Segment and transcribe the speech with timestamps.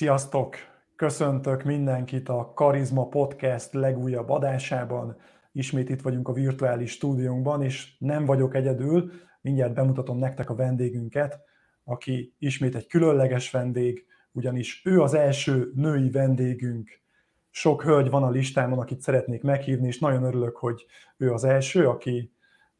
[0.00, 0.56] Sziasztok!
[0.96, 5.16] Köszöntök mindenkit a Karizma Podcast legújabb adásában.
[5.52, 9.12] Ismét itt vagyunk a virtuális stúdiónkban, és nem vagyok egyedül.
[9.40, 11.40] Mindjárt bemutatom nektek a vendégünket,
[11.84, 17.00] aki ismét egy különleges vendég, ugyanis ő az első női vendégünk.
[17.50, 20.86] Sok hölgy van a listámon, akit szeretnék meghívni, és nagyon örülök, hogy
[21.16, 22.32] ő az első, aki,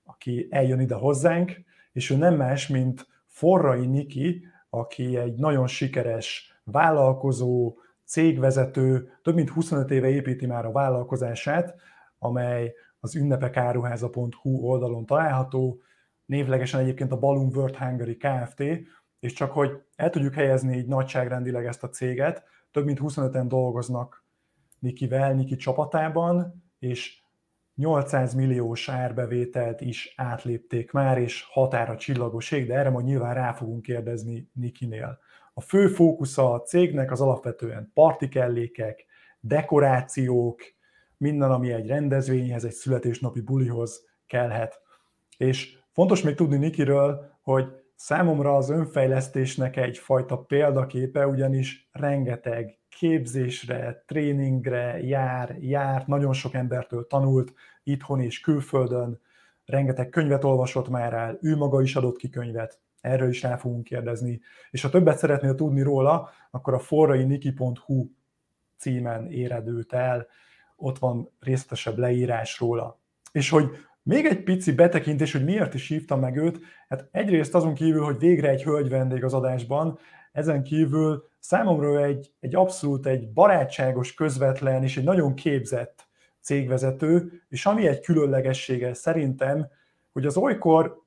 [0.05, 1.53] aki eljön ide hozzánk,
[1.93, 9.51] és ő nem más, mint Forrai Niki, aki egy nagyon sikeres vállalkozó, cégvezető, több mint
[9.51, 11.75] 25 éve építi már a vállalkozását,
[12.19, 15.81] amely az ünnepekáruháza.hu oldalon található,
[16.25, 18.63] névlegesen egyébként a Balloon World Hungary Kft.,
[19.21, 24.25] és csak hogy el tudjuk helyezni így nagyságrendileg ezt a céget, több mint 25-en dolgoznak
[24.79, 27.23] Nikivel, Niki csapatában, és
[27.75, 33.83] 800 milliós árbevételt is átlépték már, és határa csillagoség, de erre majd nyilván rá fogunk
[33.83, 35.19] kérdezni Nikinél.
[35.61, 39.05] A fő fókusza a cégnek az alapvetően partikellékek,
[39.41, 40.61] dekorációk,
[41.17, 44.81] minden, ami egy rendezvényhez, egy születésnapi bulihoz kellhet.
[45.37, 55.01] És fontos még tudni Nikiről, hogy számomra az önfejlesztésnek egyfajta példaképe, ugyanis rengeteg képzésre, tréningre
[55.03, 59.21] jár, járt, nagyon sok embertől tanult, itthon és külföldön,
[59.65, 63.85] rengeteg könyvet olvasott már el, ő maga is adott ki könyvet, erről is rá fogunk
[63.85, 64.41] kérdezni.
[64.71, 68.09] És ha többet szeretnél tudni róla, akkor a forrainiki.hu
[68.77, 70.27] címen éred őt el,
[70.77, 73.01] ott van részletesebb leírás róla.
[73.33, 73.71] És hogy
[74.03, 78.19] még egy pici betekintés, hogy miért is hívtam meg őt, hát egyrészt azon kívül, hogy
[78.19, 79.99] végre egy hölgy vendég az adásban,
[80.33, 86.09] ezen kívül számomra egy, egy abszolút egy barátságos, közvetlen és egy nagyon képzett
[86.41, 89.69] cégvezető, és ami egy különlegessége szerintem,
[90.13, 91.03] hogy az olykor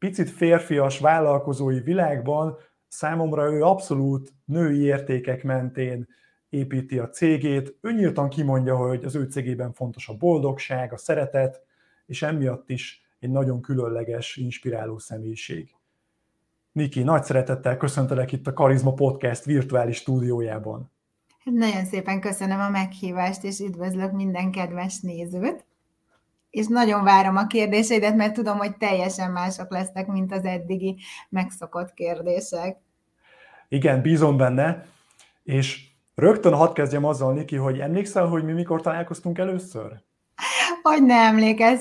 [0.00, 2.56] picit férfias vállalkozói világban
[2.88, 6.08] számomra ő abszolút női értékek mentén
[6.48, 7.76] építi a cégét.
[7.80, 11.62] Ő nyíltan kimondja, hogy az ő cégében fontos a boldogság, a szeretet,
[12.06, 15.74] és emiatt is egy nagyon különleges, inspiráló személyiség.
[16.72, 20.90] Niki, nagy szeretettel köszöntelek itt a Karizma Podcast virtuális stúdiójában.
[21.44, 25.64] Nagyon szépen köszönöm a meghívást, és üdvözlök minden kedves nézőt.
[26.50, 30.96] És nagyon várom a kérdéseidet, mert tudom, hogy teljesen mások lesznek, mint az eddigi
[31.28, 32.76] megszokott kérdések.
[33.68, 34.86] Igen, bízom benne.
[35.42, 39.92] És rögtön hadd kezdjem azzal, Niki, hogy emlékszel, hogy mi mikor találkoztunk először?
[40.82, 41.80] Hogy ne emlékezz,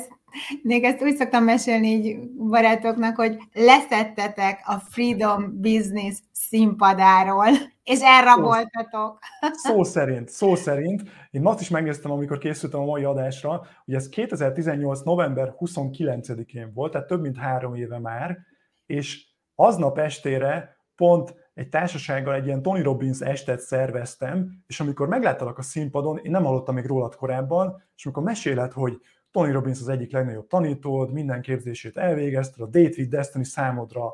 [0.63, 6.17] még ezt úgy szoktam mesélni így barátoknak, hogy leszettetek a Freedom Business
[6.49, 7.47] színpadáról,
[7.83, 9.19] és elraboltatok.
[9.51, 11.01] Szó, szó szerint, szó szerint.
[11.31, 15.01] Én azt is megnéztem, amikor készültem a mai adásra, hogy ez 2018.
[15.01, 18.37] november 29-én volt, tehát több mint három éve már,
[18.85, 25.57] és aznap estére pont egy társasággal egy ilyen Tony Robbins estet szerveztem, és amikor megláttalak
[25.57, 28.99] a színpadon, én nem hallottam még rólad korábban, és amikor meséled, hogy
[29.31, 34.13] Tony Robbins az egyik legnagyobb tanítód, minden képzését elvégezted, a Date with Destiny számodra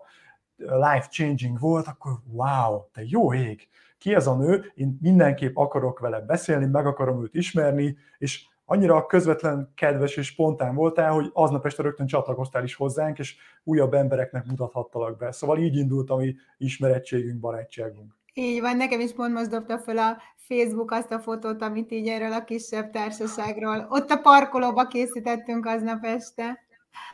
[0.58, 3.68] life changing volt, akkor wow, te jó ég,
[3.98, 9.06] ki ez a nő, én mindenképp akarok vele beszélni, meg akarom őt ismerni, és annyira
[9.06, 14.46] közvetlen, kedves és spontán voltál, hogy aznap este rögtön csatlakoztál is hozzánk, és újabb embereknek
[14.46, 15.32] mutathattalak be.
[15.32, 18.14] Szóval így indult a mi ismerettségünk, barátságunk.
[18.34, 22.08] Így van, nekem is pont most dobta fel a Facebook azt a fotót, amit így
[22.08, 23.88] erről a kisebb társaságról.
[23.90, 26.60] Ott a parkolóba készítettünk aznap este.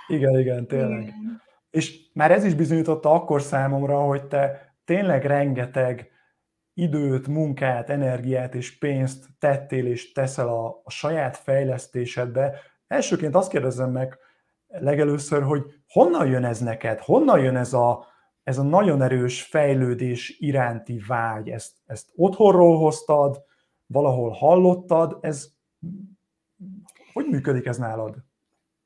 [0.08, 1.02] Igen, igen, tényleg.
[1.02, 1.42] Igen.
[1.72, 6.12] És már ez is bizonyította akkor számomra, hogy te tényleg rengeteg
[6.74, 12.56] időt, munkát, energiát és pénzt tettél és teszel a, a saját fejlesztésedbe.
[12.88, 14.18] Elsőként azt kérdezem meg
[14.68, 17.00] legelőször, hogy honnan jön ez neked?
[17.00, 18.06] Honnan jön ez a,
[18.44, 23.44] ez a nagyon erős fejlődés iránti vágy, ezt, ezt otthonról hoztad,
[23.88, 25.48] valahol hallottad, ez
[27.14, 28.16] hogy működik ez nálad?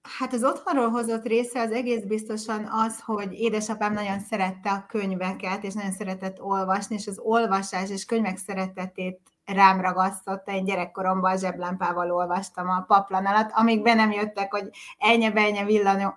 [0.08, 5.64] Hát az otthonról hozott része az egész biztosan az, hogy édesapám nagyon szerette a könyveket,
[5.64, 10.52] és nagyon szeretett olvasni, és az olvasás és könyvek szeretetét rám ragasztotta.
[10.52, 15.66] Én gyerekkoromban a zseblámpával olvastam a paplan alatt, amíg be nem jöttek, hogy ennyi-benye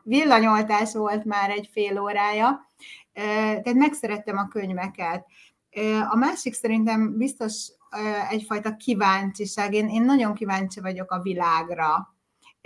[0.03, 2.67] villanyoltás volt már egy fél órája,
[3.13, 5.27] tehát megszerettem a könyveket.
[6.11, 7.73] A másik szerintem biztos
[8.31, 9.75] egyfajta kíváncsiság.
[9.75, 12.17] Én, én nagyon kíváncsi vagyok a világra,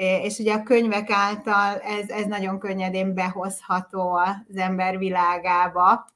[0.02, 6.10] és ugye a könyvek által ez, ez nagyon könnyedén behozható az ember világába.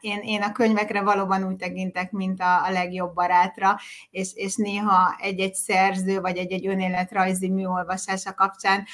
[0.00, 3.76] Én, én a könyvekre valóban úgy tekintek, mint a, a legjobb barátra,
[4.10, 8.84] és, és néha egy-egy szerző, vagy egy-egy önéletrajzi műolvasása kapcsán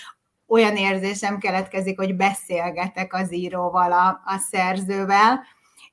[0.47, 5.41] olyan érzésem keletkezik, hogy beszélgetek az íróval, a, a szerzővel,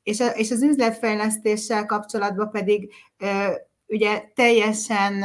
[0.04, 2.94] És, a, és az üzletfejlesztéssel kapcsolatban pedig
[3.88, 5.24] ugye teljesen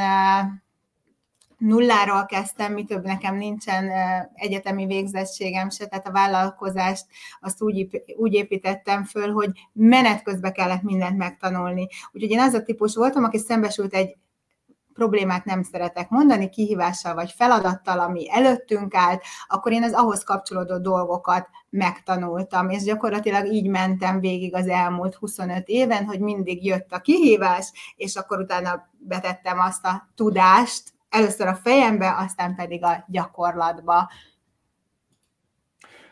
[1.59, 3.91] nulláról kezdtem, mi több nekem nincsen
[4.33, 7.05] egyetemi végzettségem se, tehát a vállalkozást
[7.39, 11.87] azt úgy, úgy építettem föl, hogy menet közben kellett mindent megtanulni.
[12.11, 14.17] Úgyhogy én az a típus voltam, aki szembesült egy
[14.93, 20.77] problémát nem szeretek mondani, kihívással vagy feladattal, ami előttünk állt, akkor én az ahhoz kapcsolódó
[20.77, 26.99] dolgokat megtanultam, és gyakorlatilag így mentem végig az elmúlt 25 éven, hogy mindig jött a
[26.99, 34.09] kihívás, és akkor utána betettem azt a tudást, először a fejembe, aztán pedig a gyakorlatba.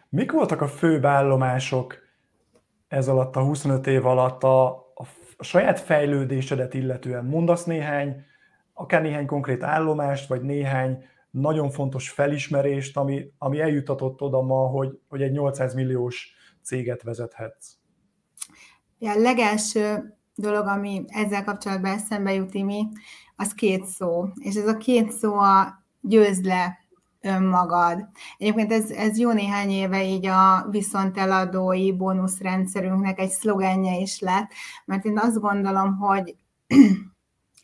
[0.10, 1.98] Mik voltak a fő állomások
[2.88, 5.04] ez alatt a 25 év alatt a, a,
[5.40, 7.26] saját fejlődésedet illetően?
[7.26, 8.26] Mondasz néhány,
[8.74, 15.00] akár néhány konkrét állomást, vagy néhány nagyon fontos felismerést, ami, ami eljutatott oda ma, hogy,
[15.08, 17.74] hogy egy 800 milliós céget vezethetsz?
[19.00, 22.88] Ja, a legelső dolog, ami ezzel kapcsolatban eszembe jut, Imi,
[23.40, 24.28] az két szó.
[24.36, 26.78] És ez a két szó a győzd le
[27.22, 28.08] önmagad.
[28.38, 34.52] Egyébként ez, ez jó néhány éve így a viszonteladói bónuszrendszerünknek egy szlogenje is lett,
[34.86, 36.36] mert én azt gondolom, hogy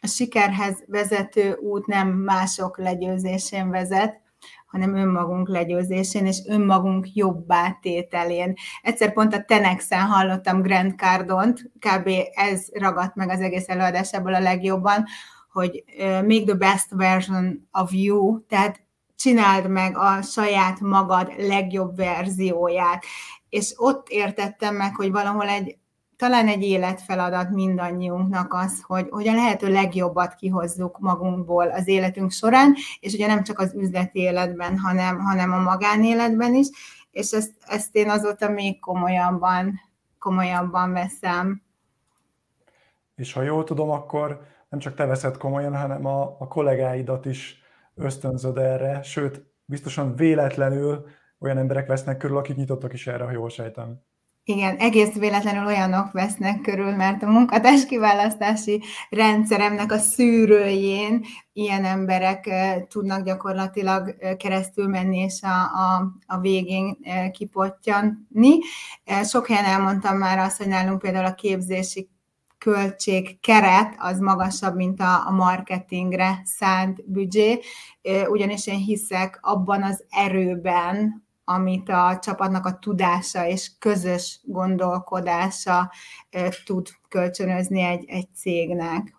[0.02, 4.22] a sikerhez vezető út nem mások legyőzésén vezet,
[4.66, 8.54] hanem önmagunk legyőzésén és önmagunk jobbá tételén.
[8.82, 12.10] Egyszer pont a Tenexen hallottam Grant Cardont, kb.
[12.34, 15.06] ez ragadt meg az egész előadásából a legjobban,
[15.54, 18.82] hogy make the best version of you, tehát
[19.16, 23.06] csináld meg a saját magad legjobb verzióját.
[23.50, 25.78] És ott értettem meg, hogy valahol egy
[26.18, 32.76] talán egy életfeladat mindannyiunknak az, hogy, hogy a lehető legjobbat kihozzuk magunkból az életünk során,
[33.00, 36.68] és ugye nem csak az üzleti életben, hanem, hanem a magánéletben is,
[37.12, 39.80] és ezt, ezt én azóta még komolyabban,
[40.20, 41.62] komolyabban veszem.
[43.16, 44.42] És ha jól tudom, akkor
[44.74, 47.62] nem csak te veszed komolyan, hanem a, a kollégáidat is
[47.96, 51.06] ösztönzöd erre, sőt, biztosan véletlenül
[51.40, 54.02] olyan emberek vesznek körül, akik nyitottak is erre, ha jól sejtem.
[54.44, 62.50] Igen, egész véletlenül olyanok vesznek körül, mert a munkatárs kiválasztási rendszeremnek a szűrőjén ilyen emberek
[62.88, 66.98] tudnak gyakorlatilag keresztül menni és a, a, a végén
[67.32, 68.58] kipottyanni.
[69.24, 72.13] Sok helyen elmondtam már azt, hogy nálunk például a képzési
[72.64, 77.60] költség keret az magasabb, mint a, a marketingre szánt büdzsé,
[78.28, 85.92] ugyanis én hiszek abban az erőben, amit a csapatnak a tudása és közös gondolkodása
[86.66, 89.16] tud kölcsönözni egy, egy cégnek.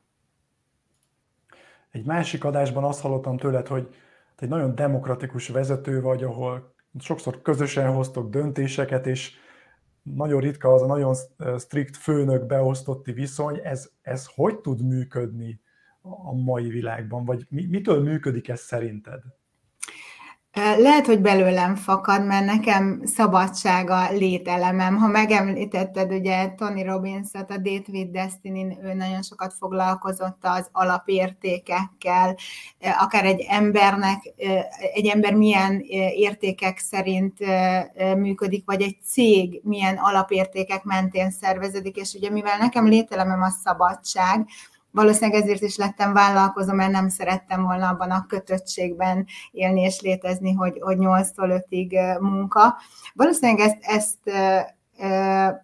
[1.91, 3.89] Egy másik adásban azt hallottam tőled, hogy
[4.37, 9.33] te egy nagyon demokratikus vezető vagy, ahol sokszor közösen hoztok döntéseket, és
[10.05, 11.15] nagyon ritka az a nagyon
[11.59, 13.61] strikt főnök beosztotti viszony.
[13.63, 15.61] Ez, ez hogy tud működni
[16.03, 19.23] a mai világban, vagy mitől működik ez szerinted?
[20.55, 24.97] Lehet, hogy belőlem fakad, mert nekem szabadsága lételemem.
[24.97, 32.37] Ha megemlítetted ugye Tony Robbins-ot, a Date with destiny ő nagyon sokat foglalkozott az alapértékekkel,
[32.99, 34.33] akár egy embernek,
[34.95, 35.81] egy ember milyen
[36.15, 37.39] értékek szerint
[38.17, 44.47] működik, vagy egy cég milyen alapértékek mentén szerveződik, és ugye mivel nekem lételemem a szabadság,
[44.95, 50.53] valószínűleg ezért is lettem vállalkozó, mert nem szerettem volna abban a kötöttségben élni és létezni,
[50.53, 52.77] hogy, hogy 8-tól 5-ig munka.
[53.15, 54.19] Valószínűleg ezt, ezt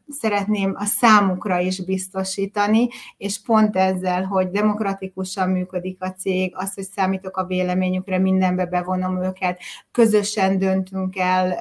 [0.09, 6.85] szeretném a számukra is biztosítani, és pont ezzel, hogy demokratikusan működik a cég, az, hogy
[6.85, 9.61] számítok a véleményükre, mindenbe bevonom őket,
[9.91, 11.53] közösen döntünk el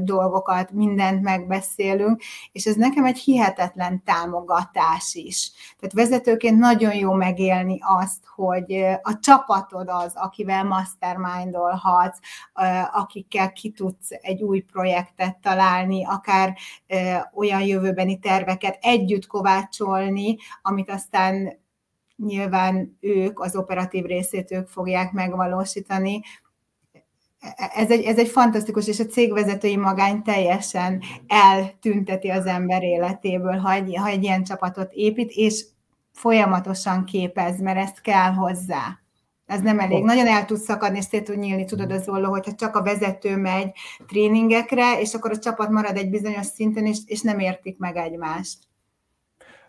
[0.00, 2.22] dolgokat, mindent megbeszélünk,
[2.52, 5.50] és ez nekem egy hihetetlen támogatás is.
[5.78, 8.72] Tehát vezetőként nagyon jó megélni azt, hogy
[9.02, 12.18] a csapatod az, akivel mastermindolhatsz,
[12.92, 16.56] akikkel ki tudsz egy új projektet találni, akár
[17.34, 21.58] olyan jövőbeni terveket együtt kovácsolni, amit aztán
[22.16, 26.20] nyilván ők, az operatív részét ők fogják megvalósítani,
[27.74, 33.72] ez egy, ez egy fantasztikus, és a cégvezetői magány teljesen eltünteti az ember életéből, ha
[33.72, 35.64] egy, ha egy ilyen csapatot épít, és
[36.12, 38.98] folyamatosan képez, mert ezt kell hozzá.
[39.46, 40.04] Ez nem elég.
[40.04, 43.36] Nagyon el tud szakadni, és szét tud nyílni, tudod az olló, hogyha csak a vezető
[43.36, 43.72] megy
[44.06, 48.58] tréningekre, és akkor a csapat marad egy bizonyos szinten, és, és nem értik meg egymást.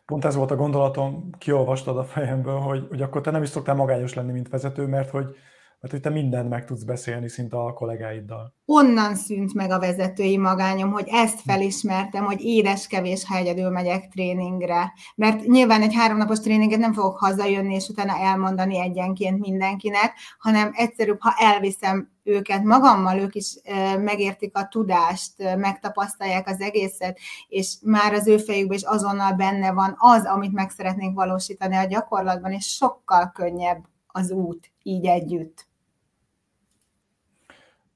[0.06, 3.76] Pont ez volt a gondolatom, kiolvastad a fejemből, hogy, hogy akkor te nem is szoktál
[3.76, 5.36] magányos lenni, mint vezető, mert hogy
[5.80, 8.54] mert hogy te mindent meg tudsz beszélni szinte a kollégáiddal.
[8.66, 14.08] Onnan szűnt meg a vezetői magányom, hogy ezt felismertem, hogy édes kevés, ha egyedül megyek
[14.08, 14.94] tréningre.
[15.16, 21.20] Mert nyilván egy háromnapos tréninget nem fogok hazajönni, és utána elmondani egyenként mindenkinek, hanem egyszerűbb,
[21.20, 23.56] ha elviszem őket magammal, ők is
[24.00, 29.96] megértik a tudást, megtapasztalják az egészet, és már az ő fejükben is azonnal benne van
[29.98, 35.69] az, amit meg szeretnénk valósítani a gyakorlatban, és sokkal könnyebb az út így együtt.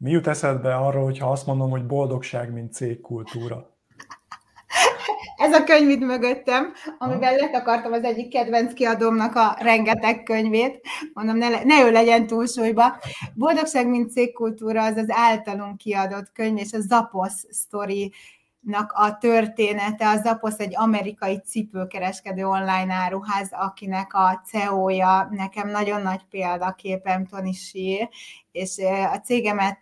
[0.04, 3.78] Mi jut eszedbe arra, hogyha azt mondom, hogy boldogság, mint cégkultúra?
[5.38, 10.82] Ez a könyv itt mögöttem, amivel letakartam az egyik kedvenc kiadómnak a rengeteg könyvét.
[11.14, 12.98] Mondom, ne, ne ő legyen túlsúlyba.
[13.34, 18.12] Boldogság, mint cégkultúra, az az általunk kiadott könyv, és a Zaposz sztori
[18.94, 20.08] a története.
[20.08, 27.54] A Zaposz egy amerikai cipőkereskedő online áruház, akinek a CEO-ja nekem nagyon nagy példaképem Tony
[27.54, 28.10] Shea,
[28.52, 28.78] és
[29.14, 29.80] a cégemet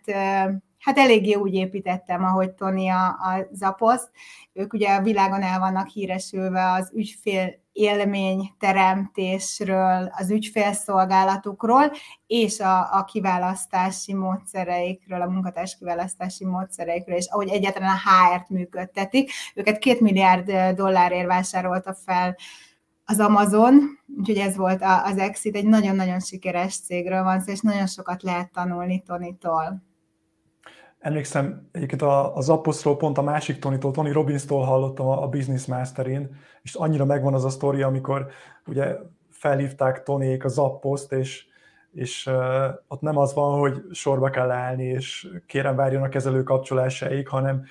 [0.82, 4.10] hát eléggé úgy építettem, ahogy Tony a, a Zaposzt.
[4.52, 11.92] Ők ugye a világon el vannak híresülve az ügyfél élmény teremtésről, az ügyfélszolgálatukról,
[12.26, 19.30] és a, a kiválasztási módszereikről, a munkatárs kiválasztási módszereikről, és ahogy egyáltalán a HR-t működtetik.
[19.54, 22.36] Őket két milliárd dollárért vásárolta fel
[23.04, 27.86] az Amazon, úgyhogy ez volt az Exit, egy nagyon-nagyon sikeres cégről van szó, és nagyon
[27.86, 29.91] sokat lehet tanulni Tonitól.
[31.02, 32.02] Emlékszem, egyébként
[32.34, 37.34] az Apostról pont a másik Tonitól, Tony Robbins-tól hallottam a Business Masterin, és annyira megvan
[37.34, 38.26] az a sztori, amikor
[38.66, 38.96] ugye
[39.30, 41.46] felhívták Tonék az Appost, és,
[41.92, 46.42] és uh, ott nem az van, hogy sorba kell állni, és kérem várjon a kezelő
[46.42, 47.64] kapcsolásaik, hanem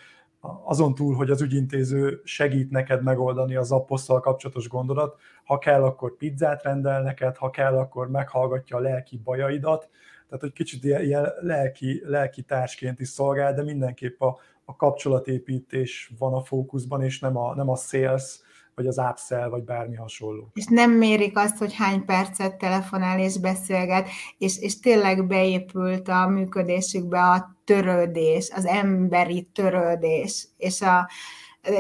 [0.64, 6.16] azon túl, hogy az ügyintéző segít neked megoldani az apposztal kapcsolatos gondodat, ha kell, akkor
[6.16, 9.90] pizzát rendel neked, ha kell, akkor meghallgatja a lelki bajaidat,
[10.32, 16.12] tehát hogy kicsit ilyen, ilyen lelki, lelki társként is szolgál, de mindenképp a, a kapcsolatépítés
[16.18, 18.40] van a fókuszban, és nem a, nem a sales,
[18.76, 20.50] vagy az upsell, vagy bármi hasonló.
[20.54, 24.08] És nem mérik azt, hogy hány percet telefonál és beszélget,
[24.38, 31.10] és, és tényleg beépült a működésükbe a törődés, az emberi törődés, és a,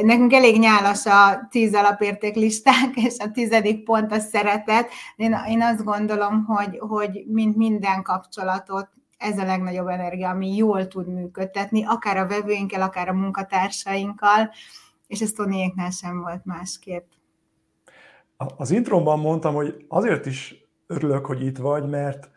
[0.02, 4.90] nekünk elég nyálas a tíz alapérték listák, és a tizedik pont a szeretet.
[5.16, 10.88] Én, én azt gondolom, hogy, hogy mint minden kapcsolatot, ez a legnagyobb energia, ami jól
[10.88, 14.52] tud működtetni, akár a vevőinkkel, akár a munkatársainkkal,
[15.08, 17.06] és ez Tonyéknál sem volt másképp.
[18.58, 20.56] Az intromban mondtam, hogy azért is
[20.88, 22.30] örülök, hogy itt vagy, mert,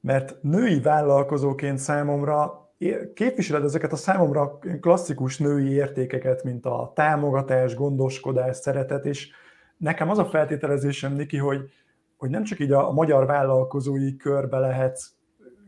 [0.00, 2.61] mert női vállalkozóként számomra
[3.14, 9.30] képviseled ezeket a számomra klasszikus női értékeket, mint a támogatás, gondoskodás, szeretet, és
[9.76, 11.70] nekem az a feltételezésem, Niki, hogy,
[12.16, 15.10] hogy nem csak így a, magyar vállalkozói körbe lehetsz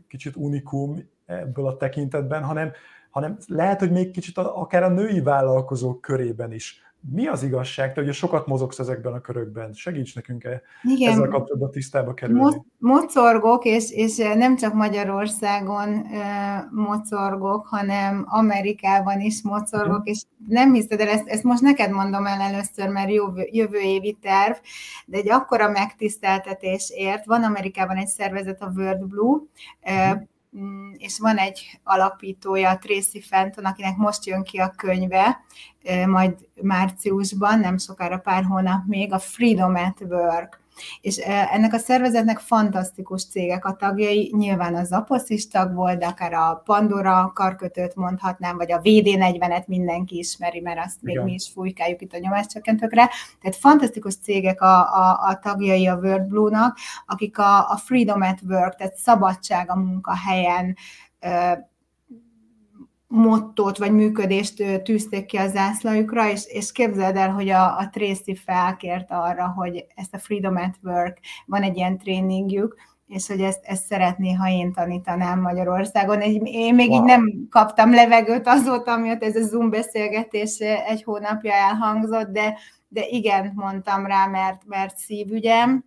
[0.07, 2.71] kicsit unikum ebből a tekintetben, hanem,
[3.09, 7.93] hanem lehet, hogy még kicsit a, akár a női vállalkozók körében is mi az igazság?
[7.93, 9.73] Te ugye sokat mozogsz ezekben a körökben.
[9.73, 11.11] Segíts nekünk -e Igen.
[11.11, 12.41] ezzel kapcsolatban tisztába kerülni.
[12.41, 20.09] Mo- mocorgok, és, és nem csak Magyarországon uh, mocorgok, hanem Amerikában is mocorgok, uh-huh.
[20.09, 24.17] és nem hiszed el, ezt, ezt most neked mondom el először, mert jövő, jövő évi
[24.21, 24.55] terv,
[25.05, 27.25] de egy akkora megtiszteltetés ért.
[27.25, 29.39] Van Amerikában egy szervezet, a World Blue,
[29.91, 30.11] Mm,
[30.97, 35.43] és van egy alapítója, Tracy Fenton, akinek most jön ki a könyve,
[36.05, 40.63] majd márciusban, nem sokára pár hónap még, a Freedom at Work.
[41.01, 41.17] És
[41.51, 46.33] ennek a szervezetnek fantasztikus cégek a tagjai, nyilván az Zaposz is tag volt, de akár
[46.33, 51.15] a Pandora karkötőt mondhatnám, vagy a VD40-et mindenki ismeri, mert azt Igen.
[51.15, 53.09] még mi is fújkáljuk itt a nyomáscsökkentőkre.
[53.41, 58.75] Tehát fantasztikus cégek a, a, a tagjai a WordBlue-nak, akik a, a Freedom at Work,
[58.75, 60.75] tehát szabadság a munkahelyen,
[63.15, 68.35] mottót vagy működést tűzték ki a zászlajukra, és, és képzeld el, hogy a, a Tracy
[68.35, 72.75] felkért arra, hogy ezt a Freedom at Work, van egy ilyen tréningjük,
[73.07, 76.21] és hogy ezt, ezt szeretné, ha én tanítanám Magyarországon.
[76.21, 76.99] Én még wow.
[76.99, 82.57] így nem kaptam levegőt azóta, amiatt ez a Zoom beszélgetés egy hónapja elhangzott, de,
[82.87, 85.85] de igen, mondtam rá, mert, mert szívügyem,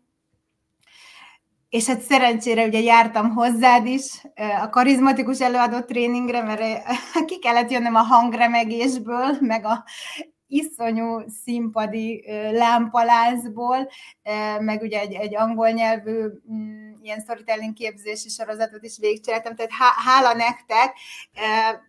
[1.68, 4.22] és hát szerencsére ugye jártam hozzád is
[4.62, 6.82] a karizmatikus előadó tréningre, mert
[7.26, 9.84] ki kellett jönnöm a hangremegésből, meg a
[10.46, 13.88] iszonyú színpadi lámpalázból,
[14.60, 19.72] meg ugye egy, egy angol nyelvű mm, ilyen storytelling képzési sorozatot is végigcsináltam, tehát
[20.04, 20.96] hála nektek.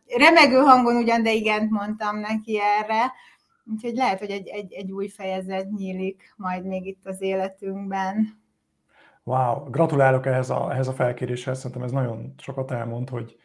[0.06, 3.14] Remegő hangon ugyan, de igent mondtam neki erre,
[3.72, 8.39] úgyhogy lehet, hogy egy, egy, egy új fejezet nyílik majd még itt az életünkben.
[9.24, 13.36] Wow, gratulálok ehhez a, ehhez a felkéréshez, szerintem ez nagyon sokat elmond, hogy,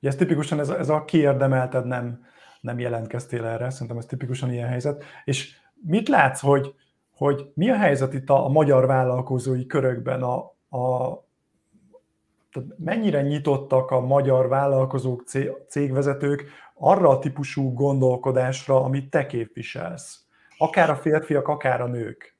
[0.00, 2.24] hogy ez tipikusan ez, ez a kiérdemelted nem,
[2.60, 5.04] nem jelentkeztél erre, szerintem ez tipikusan ilyen helyzet.
[5.24, 6.74] És mit látsz, hogy,
[7.16, 10.36] hogy mi a helyzet itt a, a magyar vállalkozói körökben, a,
[10.78, 11.08] a,
[12.52, 15.24] tehát mennyire nyitottak a magyar vállalkozók,
[15.68, 20.26] cégvezetők arra a típusú gondolkodásra, amit te képviselsz?
[20.58, 22.36] Akár a férfiak, akár a nők.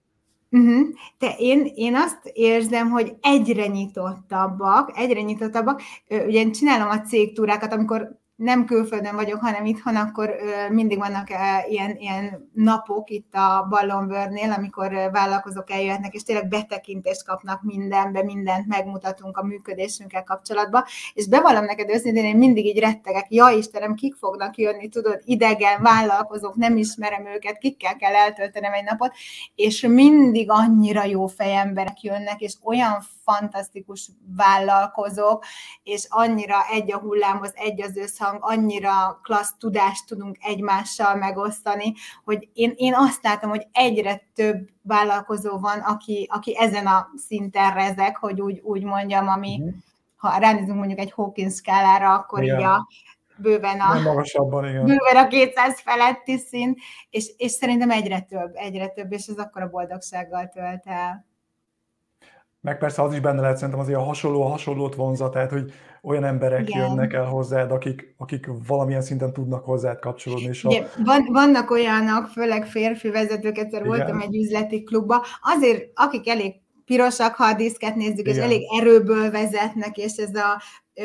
[0.54, 0.88] Uh-huh.
[1.18, 5.82] De én, én azt érzem, hogy egyre nyitottabbak, egyre nyitottabbak.
[6.08, 10.34] Ugye én csinálom a cégtúrákat, amikor nem külföldön vagyok, hanem itthon, akkor
[10.70, 11.28] mindig vannak
[11.68, 18.66] ilyen, ilyen napok itt a Ballonvörnél, amikor vállalkozók eljöhetnek, és tényleg betekintést kapnak mindenbe, mindent
[18.66, 20.84] megmutatunk a működésünkkel kapcsolatban,
[21.14, 25.82] és bevallom neked őszintén, én mindig így rettegek, ja Istenem, kik fognak jönni, tudod, idegen
[25.82, 29.12] vállalkozók, nem ismerem őket, kikkel kell eltöltenem egy napot,
[29.54, 35.44] és mindig annyira jó fejemberek jönnek, és olyan fantasztikus vállalkozók,
[35.82, 41.92] és annyira egy a hullámhoz, egy az összhang, annyira klassz tudást tudunk egymással megosztani,
[42.24, 47.74] hogy én, én azt látom, hogy egyre több vállalkozó van, aki, aki ezen a szinten
[47.74, 49.74] rezek, hogy úgy, úgy mondjam, ami, uh-huh.
[50.16, 52.58] ha ránézünk mondjuk egy Hawkins skálára, akkor igen.
[52.58, 52.86] így a
[53.36, 54.84] bőven a, magasabban, igen.
[54.84, 56.78] bőven a 200 feletti szint,
[57.10, 61.30] és, és szerintem egyre több, egyre több, és ez akkor a boldogsággal tölt el.
[62.62, 65.72] Meg persze az is benne lehet szerintem azért a hasonló a hasonlót vonza, tehát hogy
[66.02, 66.86] olyan emberek Igen.
[66.86, 70.48] jönnek el hozzád, akik, akik valamilyen szinten tudnak hozzád kapcsolódni.
[70.48, 70.68] És a...
[71.04, 73.96] van, vannak olyanok, főleg férfi vezetők, egyszer Igen.
[73.96, 76.54] voltam egy üzleti klubba, azért akik elég
[76.84, 78.34] pirosak, ha a diszket nézzük, Igen.
[78.34, 80.62] és elég erőből vezetnek, és ez a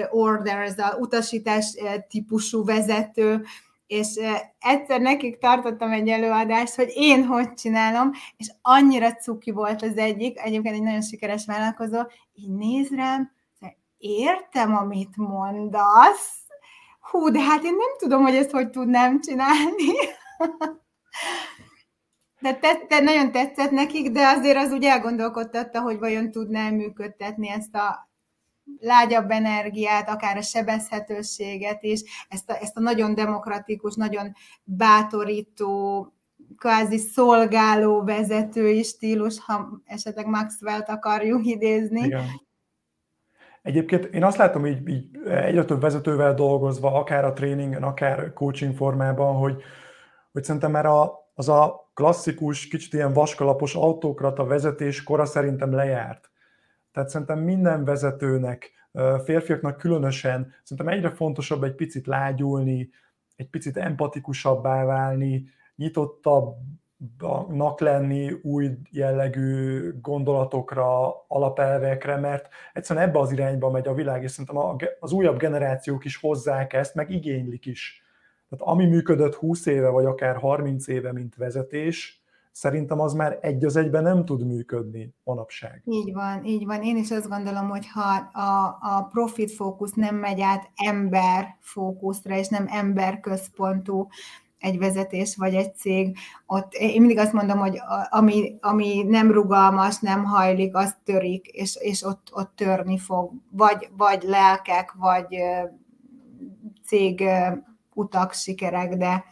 [0.10, 1.76] order, ez a utasítás
[2.08, 3.44] típusú vezető,
[3.88, 4.20] és
[4.60, 10.40] egyszer nekik tartottam egy előadást, hogy én hogy csinálom, és annyira cuki volt az egyik,
[10.40, 12.00] egyébként egy nagyon sikeres vállalkozó,
[12.34, 13.32] így néz rám,
[13.98, 16.42] értem, amit mondasz,
[17.00, 19.92] hú, de hát én nem tudom, hogy ezt hogy tudnám csinálni.
[22.40, 27.50] De te, te nagyon tetszett nekik, de azért az úgy elgondolkodtatta, hogy vajon tudná működtetni
[27.50, 28.07] ezt a,
[28.80, 36.12] lágyabb energiát, akár a sebezhetőséget is, ezt a, ezt a nagyon demokratikus, nagyon bátorító,
[36.58, 42.02] kvázi szolgáló vezetői stílus, ha esetleg Maxwell-t akarjuk idézni.
[42.02, 42.26] Igen.
[43.62, 48.76] Egyébként én azt látom így, így egyre több vezetővel dolgozva, akár a tréningen, akár coaching
[48.76, 49.62] formában, hogy,
[50.32, 56.30] hogy szerintem már a, az a klasszikus, kicsit ilyen vaskalapos autókrata vezetés kora szerintem lejárt.
[56.98, 58.72] Tehát szerintem minden vezetőnek,
[59.24, 62.90] férfiaknak különösen, szerintem egyre fontosabb egy picit lágyulni,
[63.36, 66.60] egy picit empatikusabbá válni, nyitottabbnak
[67.80, 74.76] lenni új jellegű gondolatokra, alapelvekre, mert egyszerűen ebbe az irányba megy a világ, és szerintem
[75.00, 78.04] az újabb generációk is hozzák ezt, meg igénylik is.
[78.50, 82.17] Tehát ami működött 20 éve, vagy akár 30 éve, mint vezetés,
[82.58, 85.82] szerintem az már egy az egyben nem tud működni manapság.
[85.86, 86.82] Így van, így van.
[86.82, 92.38] Én is azt gondolom, hogy ha a, a profit fókusz nem megy át ember fókuszra,
[92.38, 94.08] és nem ember központú
[94.60, 100.00] egy vezetés vagy egy cég, ott én mindig azt mondom, hogy ami, ami nem rugalmas,
[100.00, 103.32] nem hajlik, az törik, és, és ott, ott törni fog.
[103.52, 105.38] Vagy, vagy lelkek, vagy
[106.86, 107.24] cég
[107.94, 109.24] utak, sikerek, de,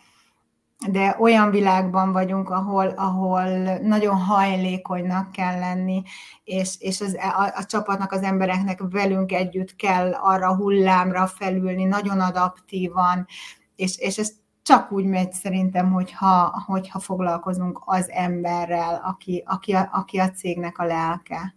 [0.91, 3.43] de olyan világban vagyunk, ahol, ahol
[3.77, 6.03] nagyon hajlékonynak kell lenni,
[6.43, 12.19] és, és az, a, a csapatnak, az embereknek velünk együtt kell arra hullámra felülni, nagyon
[12.19, 13.27] adaptívan,
[13.75, 14.31] és, és ez
[14.63, 20.77] csak úgy megy szerintem, hogyha, hogyha foglalkozunk az emberrel, aki, aki, a, aki a cégnek
[20.77, 21.55] a lelke.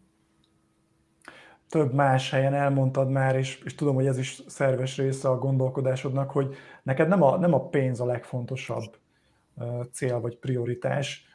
[1.68, 6.30] Több más helyen elmondtad már, és, és tudom, hogy ez is szerves része a gondolkodásodnak,
[6.30, 8.96] hogy neked nem a, nem a pénz a legfontosabb,
[9.92, 11.26] cél vagy prioritás,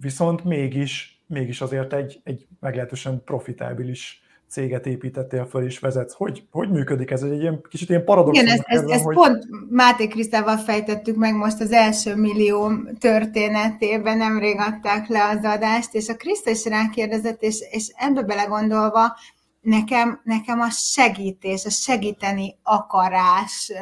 [0.00, 6.14] viszont mégis, mégis azért egy, egy meglehetősen profitábilis céget építettél föl és vezetsz.
[6.14, 7.22] Hogy, hogy működik ez?
[7.22, 8.38] Egy ilyen kicsit ilyen paradox.
[8.40, 9.14] Igen, ezt, ezt, ezt hogy...
[9.14, 15.94] pont Máté Krisztával fejtettük meg most az első millió történetében, nemrég adták le az adást,
[15.94, 19.16] és a Kriszta is rákérdezett, és, és ebbe belegondolva,
[19.60, 23.72] nekem, nekem a segítés, a segíteni akarás,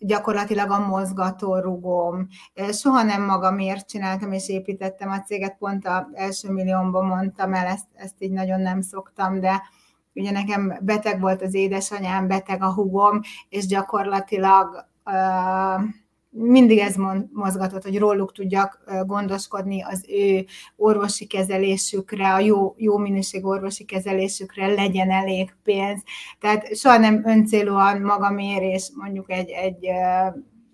[0.00, 2.28] gyakorlatilag a mozgatórugóm.
[2.72, 7.86] Soha nem magamért csináltam és építettem a céget, pont az első milliómban mondtam el, ezt,
[7.94, 9.62] ezt így nagyon nem szoktam, de
[10.14, 15.82] ugye nekem beteg volt az édesanyám, beteg a hugom, és gyakorlatilag uh,
[16.30, 16.94] mindig ez
[17.32, 20.44] mozgatott, hogy róluk tudjak gondoskodni az ő
[20.76, 26.02] orvosi kezelésükre, a jó, jó minőség orvosi kezelésükre legyen elég pénz.
[26.40, 29.86] Tehát soha nem öncélúan magamért és mondjuk egy, egy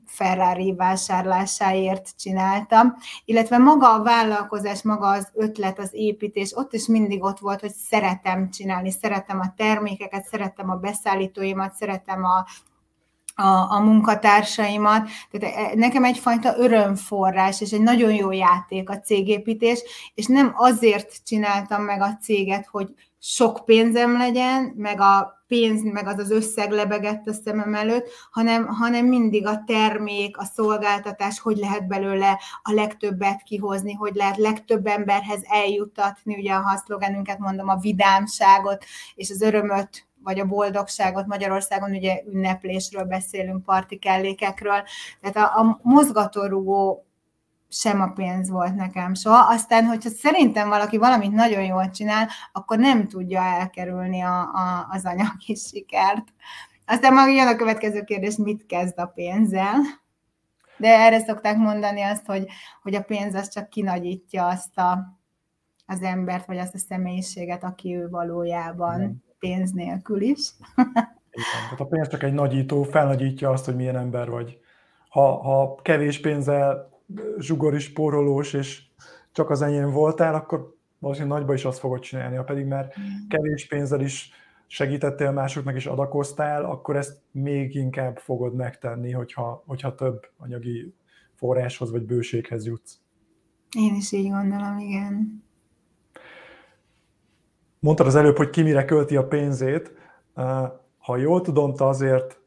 [0.07, 7.23] Ferrari vásárlásáért csináltam, illetve maga a vállalkozás, maga az ötlet, az építés, ott is mindig
[7.23, 12.47] ott volt, hogy szeretem csinálni, szeretem a termékeket, szeretem a beszállítóimat, szeretem a,
[13.37, 15.09] a, a munkatársaimat.
[15.31, 19.83] Tehát e, nekem egyfajta örömforrás, és egy nagyon jó játék a cégépítés,
[20.15, 26.07] és nem azért csináltam meg a céget, hogy sok pénzem legyen, meg a pénz, meg
[26.07, 31.57] az az összeg lebegett a szemem előtt, hanem, hanem mindig a termék, a szolgáltatás, hogy
[31.57, 37.77] lehet belőle a legtöbbet kihozni, hogy lehet legtöbb emberhez eljutatni, ugye a szlogenünket mondom, a
[37.77, 44.83] vidámságot és az örömöt vagy a boldogságot Magyarországon, ugye ünneplésről beszélünk, partikellékekről,
[45.21, 47.07] tehát a, a mozgatórugó
[47.69, 49.53] sem a pénz volt nekem soha.
[49.53, 55.05] Aztán, hogyha szerintem valaki valamit nagyon jól csinál, akkor nem tudja elkerülni a, a, az
[55.05, 56.25] anyagi sikert.
[56.87, 59.75] Aztán majd jön a következő kérdés, mit kezd a pénzzel?
[60.77, 62.47] De erre szokták mondani azt, hogy,
[62.83, 65.19] hogy a pénz az csak kinagyítja azt a,
[65.87, 70.51] az embert, vagy azt a személyiséget, aki ő valójában pénz nélkül is.
[71.31, 74.59] Igen, tehát a pénz csak egy nagyító, felnagyítja azt, hogy milyen ember vagy.
[75.09, 76.91] Ha, ha kevés pénzzel
[77.39, 78.83] zsugori spórolós, és
[79.33, 82.93] csak az enyém voltál, akkor valószínűleg nagyba is azt fogod csinálni, ha pedig már
[83.29, 84.31] kevés pénzzel is
[84.67, 90.95] segítettél másoknak is adakoztál, akkor ezt még inkább fogod megtenni, hogyha, hogyha több anyagi
[91.35, 92.99] forráshoz vagy bőséghez jutsz.
[93.77, 95.45] Én is így gondolom, igen.
[97.87, 99.93] Mondtad az előbb, hogy ki mire költi a pénzét.
[100.99, 102.41] Ha jól tudom, te azért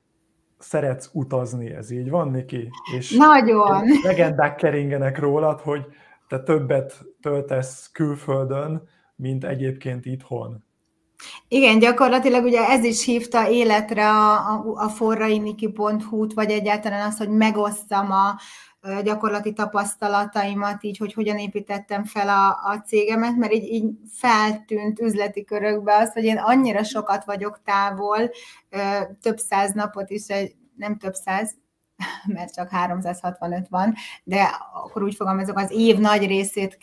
[0.58, 2.69] szeretsz utazni, ez így van, Niki?
[2.97, 3.84] És Nagyon!
[4.04, 5.86] Legendák keringenek rólad, hogy
[6.28, 10.63] te többet töltesz külföldön, mint egyébként itthon.
[11.47, 17.30] Igen, gyakorlatilag ugye ez is hívta életre a, a, a forrainiki.hu-t, vagy egyáltalán az, hogy
[17.30, 18.39] megosztam a,
[19.04, 25.44] gyakorlati tapasztalataimat, így, hogy hogyan építettem fel a, a cégemet, mert így, így feltűnt üzleti
[25.44, 28.30] körökbe az, hogy én annyira sokat vagyok távol,
[29.22, 30.26] több száz napot is,
[30.76, 31.56] nem több száz,
[32.36, 34.42] mert csak 365 van, de
[34.74, 36.78] akkor úgy fogalmazok, az év nagy részét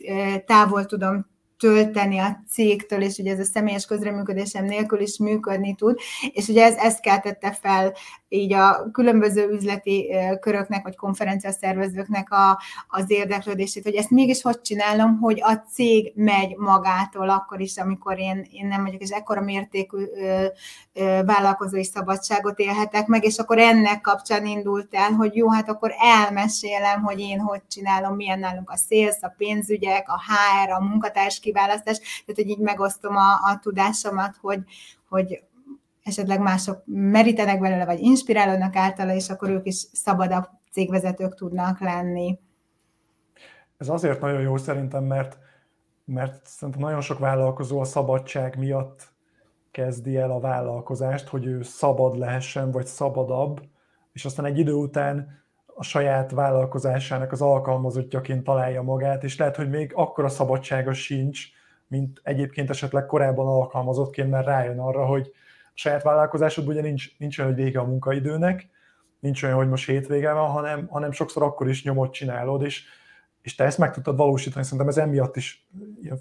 [0.46, 1.26] távol tudom
[1.58, 5.98] tölteni a cégtől, és ugye ez a személyes közreműködésem nélkül is működni tud,
[6.32, 7.92] és ugye ez, ezt keltette fel
[8.28, 15.18] így a különböző üzleti köröknek, vagy konferenciaszervezőknek a, az érdeklődését, hogy ezt mégis hogy csinálom,
[15.18, 19.98] hogy a cég megy magától akkor is, amikor én, én nem vagyok, és ekkora mértékű
[19.98, 20.46] ö,
[20.92, 25.94] ö, vállalkozói szabadságot élhetek meg, és akkor ennek kapcsán indult el, hogy jó, hát akkor
[25.98, 31.40] elmesélem, hogy én hogy csinálom, milyen nálunk a sales, a pénzügyek, a HR, a munkatárs
[31.46, 34.60] kiválasztás, tehát hogy így megosztom a, a tudásomat, hogy,
[35.08, 35.42] hogy
[36.02, 42.38] esetleg mások merítenek belőle, vagy inspirálódnak általa, és akkor ők is szabadabb cégvezetők tudnak lenni.
[43.76, 45.38] Ez azért nagyon jó szerintem, mert,
[46.04, 49.14] mert szerintem nagyon sok vállalkozó a szabadság miatt
[49.70, 53.60] kezdi el a vállalkozást, hogy ő szabad lehessen, vagy szabadabb,
[54.12, 55.44] és aztán egy idő után
[55.78, 61.46] a saját vállalkozásának az alkalmazottjaként találja magát, és lehet, hogy még akkora szabadsága sincs,
[61.88, 65.32] mint egyébként esetleg korábban alkalmazottként, mert rájön arra, hogy
[65.64, 68.68] a saját vállalkozásod ugye nincs, nincs olyan, hogy vége a munkaidőnek,
[69.20, 72.84] nincs olyan, hogy most hétvége van, hanem, hanem sokszor akkor is nyomot csinálod, és,
[73.42, 74.64] és te ezt meg tudtad valósítani.
[74.64, 75.68] Szerintem ez emiatt is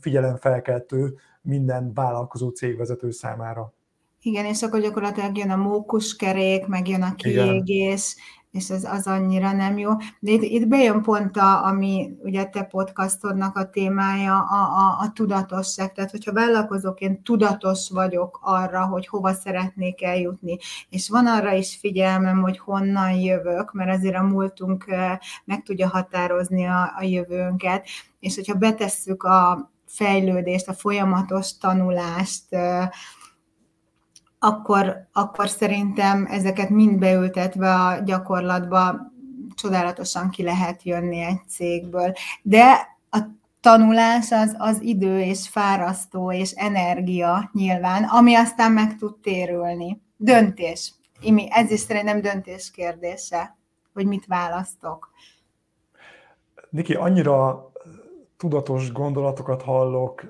[0.02, 3.74] figyelemfelkeltő minden vállalkozó cégvezető számára.
[4.22, 8.16] Igen, és akkor gyakorlatilag jön a mókuskerék, meg jön a kiégés,
[8.56, 9.92] és ez az annyira nem jó.
[10.20, 15.12] De itt, itt bejön pont, a, ami ugye te podcastodnak a témája, a, a, a
[15.14, 15.94] tudatosság.
[15.94, 20.58] Tehát, hogyha vállalkozóként tudatos vagyok arra, hogy hova szeretnék eljutni,
[20.90, 24.86] és van arra is figyelmem, hogy honnan jövök, mert azért a múltunk
[25.46, 27.88] meg tudja határozni a, a jövőnket,
[28.20, 32.44] és hogyha betesszük a fejlődést, a folyamatos tanulást,
[34.46, 39.12] akkor, akkor szerintem ezeket mind beültetve a gyakorlatba
[39.56, 42.14] csodálatosan ki lehet jönni egy cégből.
[42.42, 43.20] De a
[43.62, 50.02] tanulás az, az idő és fárasztó és energia nyilván, ami aztán meg tud térülni.
[50.18, 50.94] Döntés.
[51.22, 53.58] Imi, ez is szerintem döntés kérdése,
[53.94, 55.12] hogy mit választok.
[56.70, 57.72] Niki, annyira
[58.38, 60.26] tudatos gondolatokat hallok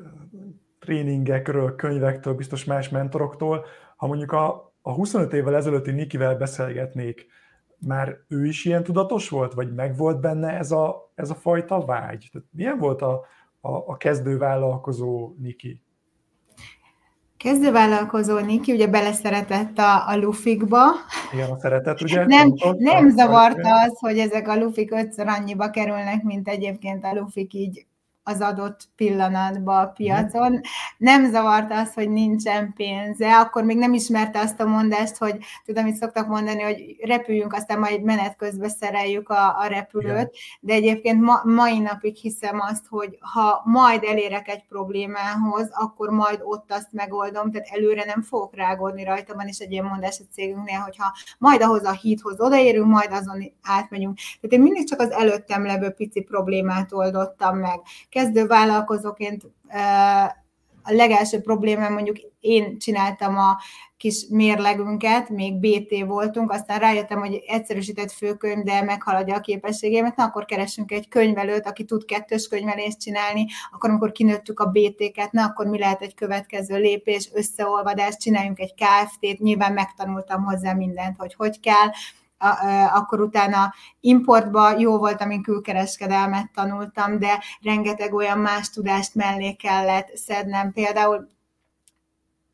[0.79, 7.27] tréningekről, könyvektől, biztos más mentoroktól, ha mondjuk a, a 25 évvel ezelőtti Nikivel beszélgetnék,
[7.79, 12.29] már ő is ilyen tudatos volt, vagy megvolt benne ez a, ez a fajta vágy?
[12.31, 13.25] Tehát milyen volt a,
[13.61, 15.81] a, a kezdővállalkozó Niki?
[17.37, 20.79] Kezdővállalkozó Niki ugye beleszeretett a, a lufikba.
[21.33, 22.25] Igen, a szeretet, ugye?
[22.25, 27.53] Nem, nem zavarta az, hogy ezek a lufik ötször annyiba kerülnek, mint egyébként a lufik
[27.53, 27.85] így
[28.27, 30.61] az adott pillanatban a piacon.
[30.97, 35.83] Nem zavarta az, hogy nincsen pénze, akkor még nem ismerte azt a mondást, hogy tudom,
[35.83, 41.21] amit szoktak mondani, hogy repüljünk, aztán majd menet közben szereljük a, a repülőt, de egyébként
[41.21, 46.91] ma, mai napig hiszem azt, hogy ha majd elérek egy problémához, akkor majd ott azt
[46.91, 51.13] megoldom, tehát előre nem fogok rágódni rajta, van is egy ilyen mondás a cégünknél, hogyha
[51.37, 54.15] majd ahhoz a híthoz odaérünk, majd azon átmegyünk.
[54.15, 57.79] Tehát én mindig csak az előttem levő pici problémát oldottam meg
[58.15, 59.43] kezdő vállalkozóként
[60.83, 63.57] a legelső problémám mondjuk én csináltam a
[63.97, 70.23] kis mérlegünket, még BT voltunk, aztán rájöttem, hogy egyszerűsített főkönyv, de meghaladja a képességémet, na
[70.23, 75.43] akkor keresünk egy könyvelőt, aki tud kettős könyvelést csinálni, akkor amikor kinőttük a BT-ket, na
[75.43, 81.33] akkor mi lehet egy következő lépés, összeolvadást, csináljunk egy KFT-t, nyilván megtanultam hozzá mindent, hogy
[81.33, 81.89] hogy kell,
[82.93, 90.15] akkor utána importba jó volt, amin külkereskedelmet tanultam, de rengeteg olyan más tudást mellé kellett
[90.15, 90.71] szednem.
[90.71, 91.27] Például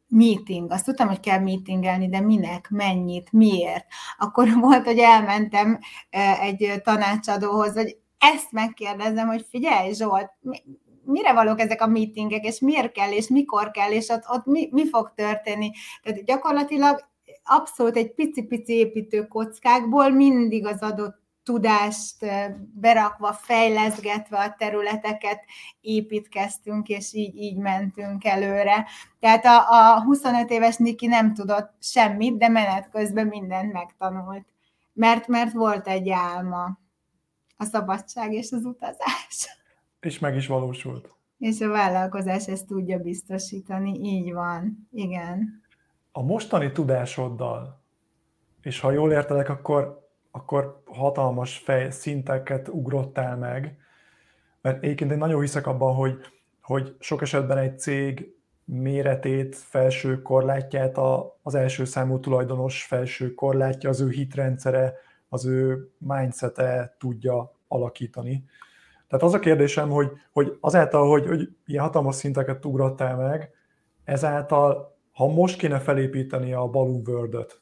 [0.08, 3.86] meeting, azt tudtam, hogy kell meetingelni, de minek, mennyit, miért.
[4.18, 5.80] Akkor volt, hogy elmentem
[6.42, 10.32] egy tanácsadóhoz, hogy ezt megkérdezem, hogy figyelj Zsolt,
[11.04, 14.70] mire valók ezek a meetingek, és miért kell, és mikor kell, és ott, ott mi,
[14.72, 15.72] mi fog történni.
[16.04, 17.10] Tehát gyakorlatilag
[17.44, 22.26] abszolút egy pici-pici építő kockákból mindig az adott tudást
[22.74, 25.44] berakva, fejleszgetve a területeket
[25.82, 28.86] építkeztünk, és így, így mentünk előre.
[29.20, 34.46] Tehát a, a 25 éves Niki nem tudott semmit, de menet közben mindent megtanult.
[34.94, 36.80] Mert, mert volt egy álma,
[37.58, 39.58] a szabadság és az utazás.
[40.00, 41.10] És meg is valósult.
[41.38, 45.62] És a vállalkozás ezt tudja biztosítani, így van, igen
[46.12, 47.82] a mostani tudásoddal,
[48.62, 53.78] és ha jól értelek, akkor, akkor hatalmas fej szinteket ugrottál meg,
[54.62, 56.18] mert egyébként én nagyon hiszek abban, hogy,
[56.62, 63.90] hogy sok esetben egy cég méretét, felső korlátját a, az első számú tulajdonos felső korlátja,
[63.90, 64.94] az ő hitrendszere,
[65.30, 68.46] az ő mindsete tudja alakítani.
[69.08, 73.52] Tehát az a kérdésem, hogy, hogy azáltal, hogy, hogy ilyen hatalmas szinteket ugrottál meg,
[74.04, 74.91] ezáltal
[75.22, 77.62] ha most kéne felépíteni a Balloon world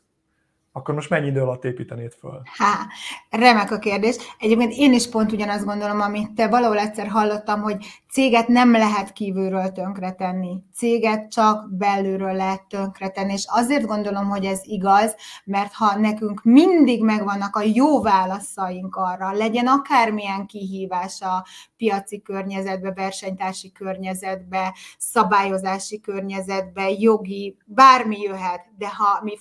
[0.80, 2.42] akkor most mennyi idő alatt építenéd föl?
[2.58, 2.88] Há,
[3.30, 4.15] remek a kérdés.
[4.39, 9.13] Egyébként én is pont ugyanazt gondolom, amit te valahol egyszer hallottam, hogy céget nem lehet
[9.13, 10.58] kívülről tönkretenni.
[10.74, 15.15] Céget csak belülről lehet tönkretenni, és azért gondolom, hogy ez igaz,
[15.46, 21.46] mert ha nekünk mindig megvannak a jó válaszaink arra, legyen akármilyen kihívás a
[21.78, 29.38] piaci környezetbe, versenytársi környezetbe, szabályozási környezetbe, jogi, bármi jöhet, de ha mi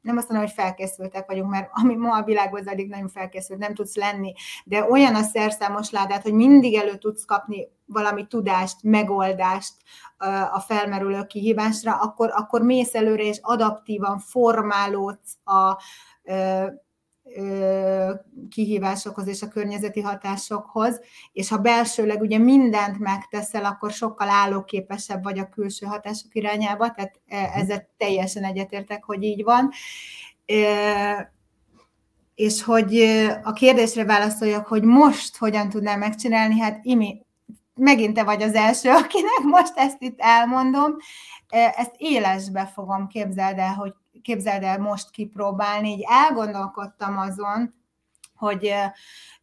[0.00, 3.74] nem azt mondom, hogy felkészültek vagyunk, mert ami ma a világban addig nagyon felkészült, nem
[3.74, 4.32] tudsz lenni,
[4.64, 9.74] de olyan a szerszámos ládát, hogy mindig elő tudsz kapni valami tudást, megoldást
[10.52, 15.78] a felmerülő kihívásra, akkor, akkor mész előre, és adaptívan formálódsz a
[18.50, 21.00] kihívásokhoz és a környezeti hatásokhoz,
[21.32, 27.20] és ha belsőleg ugye mindent megteszel, akkor sokkal állóképesebb vagy a külső hatások irányába, tehát
[27.26, 27.60] mhm.
[27.60, 29.70] ezzel teljesen egyetértek, hogy így van.
[32.34, 33.00] És hogy
[33.42, 37.24] a kérdésre válaszoljak, hogy most hogyan tudnám megcsinálni, hát Imi,
[37.74, 40.96] megint te vagy az első, akinek most ezt itt elmondom.
[41.76, 47.74] Ezt élesbe fogom, képzeld el, hogy képzeld el most kipróbálni, így elgondolkodtam azon,
[48.34, 48.72] hogy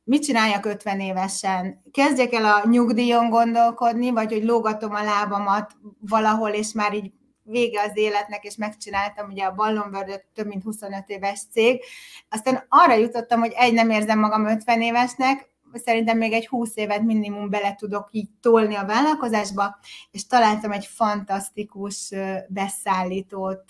[0.04, 1.82] mit csináljak 50 évesen?
[1.92, 7.12] Kezdjek el a nyugdíjon gondolkodni, vagy hogy lógatom a lábamat valahol, és már így
[7.44, 11.82] vége az életnek, és megcsináltam ugye a Ballonbördöt, több mint 25 éves cég.
[12.30, 17.02] Aztán arra jutottam, hogy egy, nem érzem magam 50 évesnek, szerintem még egy 20 évet
[17.02, 19.80] minimum bele tudok így tolni a vállalkozásba,
[20.12, 22.14] és találtam egy fantasztikus
[22.48, 23.64] beszállítót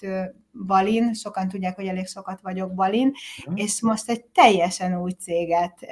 [0.65, 3.13] Balin, sokan tudják, hogy elég sokat vagyok Balin,
[3.53, 5.85] és most egy teljesen új céget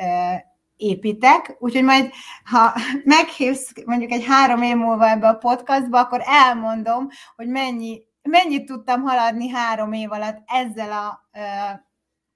[0.78, 2.12] építek, úgyhogy majd,
[2.44, 2.74] ha
[3.04, 9.02] meghívsz mondjuk egy három év múlva ebbe a podcastba, akkor elmondom, hogy mennyi, mennyit tudtam
[9.02, 11.24] haladni három év alatt ezzel a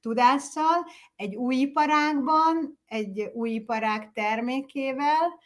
[0.01, 0.85] tudással,
[1.15, 5.39] egy új iparágban, egy új iparág termékével.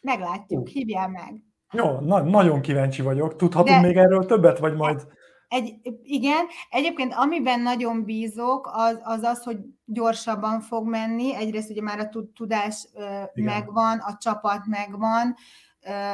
[0.00, 1.42] Meglátjuk, hívjál meg.
[1.72, 3.36] Jó, na- nagyon kíváncsi vagyok.
[3.36, 3.86] Tudhatunk De...
[3.86, 5.06] még erről többet, vagy majd
[5.48, 11.34] Egy, igen, egyébként amiben nagyon bízok, az, az az, hogy gyorsabban fog menni.
[11.34, 13.30] Egyrészt ugye már a tudás igen.
[13.34, 15.36] megvan, a csapat megvan,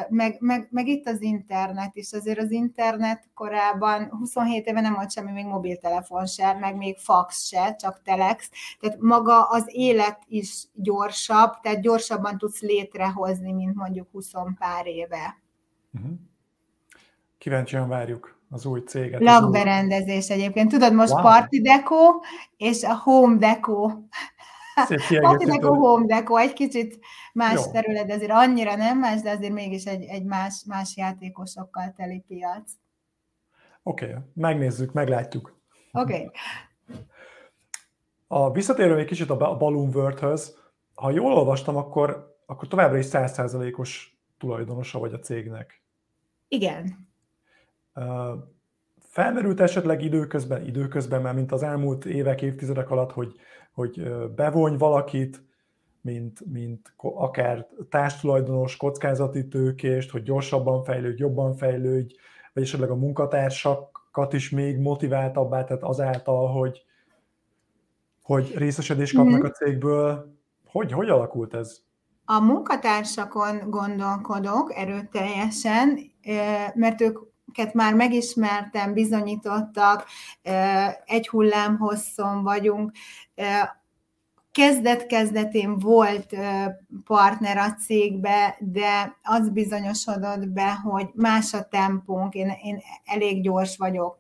[0.08, 2.12] meg, meg, meg itt az internet is.
[2.12, 7.46] Azért az internet korábban 27 éve nem volt semmi, még mobiltelefon se, meg még fax
[7.46, 8.50] se, csak telex.
[8.80, 15.42] Tehát maga az élet is gyorsabb, tehát gyorsabban tudsz létrehozni, mint mondjuk 20 pár éve.
[15.94, 16.10] Uh-huh.
[17.38, 19.20] Kíváncsian várjuk az új céget.
[19.20, 20.34] Lakberendezés új...
[20.34, 20.70] egyébként.
[20.70, 21.22] Tudod, most wow.
[21.22, 22.20] Party Deco
[22.56, 23.90] és a Home Deco.
[25.20, 26.98] Party Deco, Home Deco, egy kicsit
[27.32, 27.70] más Jó.
[27.70, 32.24] terület, de azért annyira nem más, de azért mégis egy, egy más, más játékosokkal teli
[32.28, 32.72] piac.
[33.82, 34.16] Oké, okay.
[34.34, 35.60] megnézzük, meglátjuk.
[35.92, 36.12] Oké.
[36.12, 36.30] Okay.
[38.26, 40.58] A visszatérő egy kicsit a Balloon World-höz,
[40.94, 45.82] ha jól olvastam, akkor, akkor továbbra is százszázalékos tulajdonosa vagy a cégnek.
[46.48, 47.08] Igen.
[49.16, 53.34] Felmerült esetleg időközben, időközben, mert mint az elmúlt évek, évtizedek alatt, hogy,
[53.72, 55.44] hogy bevonj valakit,
[56.00, 62.14] mint, mint akár társtulajdonos, kockázati tőkést, hogy gyorsabban fejlődj, jobban fejlődj,
[62.52, 66.84] vagy esetleg a munkatársakat is még motiváltabbá, tehát azáltal, hogy,
[68.22, 69.46] hogy részesedést kapnak mm-hmm.
[69.46, 70.34] a cégből.
[70.66, 71.80] Hogy, hogy alakult ez?
[72.24, 75.98] A munkatársakon gondolkodok erőteljesen,
[76.74, 77.18] mert ők
[77.56, 80.06] akiket már megismertem, bizonyítottak,
[81.04, 82.92] egy hullám hosszon vagyunk.
[84.52, 86.36] Kezdet-kezdetén volt
[87.04, 93.76] partner a cégbe, de az bizonyosodott be, hogy más a tempónk, én, én elég gyors
[93.76, 94.18] vagyok.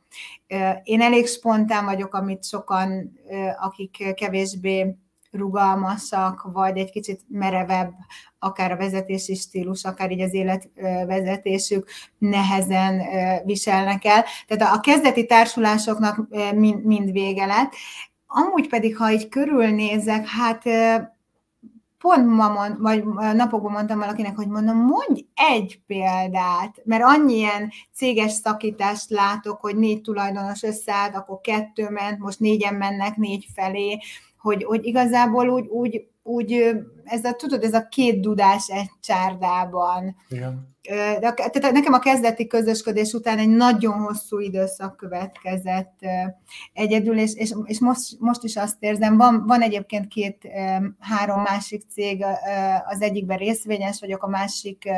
[0.82, 3.12] Én elég spontán vagyok, amit sokan,
[3.58, 4.96] akik kevésbé
[5.36, 7.92] rugalmasak, vagy egy kicsit merevebb,
[8.38, 13.02] akár a vezetési stílus, akár így az életvezetésük nehezen
[13.44, 14.24] viselnek el.
[14.46, 16.28] Tehát a kezdeti társulásoknak
[16.82, 17.72] mind, vége lett.
[18.26, 20.62] Amúgy pedig, ha így körülnézek, hát
[21.98, 27.70] pont ma mond, vagy napokban mondtam valakinek, hogy mondom, mondj egy példát, mert annyi ilyen
[27.92, 33.98] céges szakítást látok, hogy négy tulajdonos összeállt, akkor kettő ment, most négyen mennek négy felé,
[34.46, 40.16] hogy, hogy igazából úgy, úgy, úgy ez a, tudod, ez a két dudás egy csárdában.
[40.28, 40.74] Igen.
[41.20, 45.98] De, tehát nekem a kezdeti közösködés után egy nagyon hosszú időszak következett
[46.72, 52.24] egyedül, és, és, és most, most is azt érzem, van, van egyébként két-három másik cég,
[52.86, 54.88] az egyikben részvényes vagyok, a másik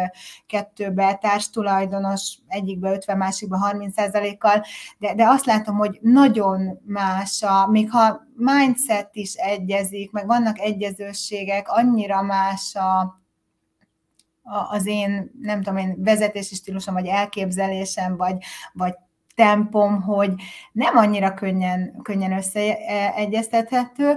[0.47, 3.94] kettőben társtulajdonos, egyikben 50, másikben 30
[4.38, 4.62] kal
[4.99, 10.59] de, de azt látom, hogy nagyon más, a, még ha mindset is egyezik, meg vannak
[10.59, 11.68] egyezőségek,
[11.99, 13.21] annyira más a,
[14.71, 18.37] az én, nem tudom én, vezetési stílusom, vagy elképzelésem, vagy,
[18.73, 18.95] vagy
[19.35, 20.35] tempom, hogy
[20.73, 24.17] nem annyira könnyen, könnyen összeegyeztethető.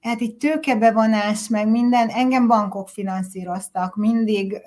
[0.00, 4.62] Hát így tőkebevonás, meg minden, engem bankok finanszíroztak, mindig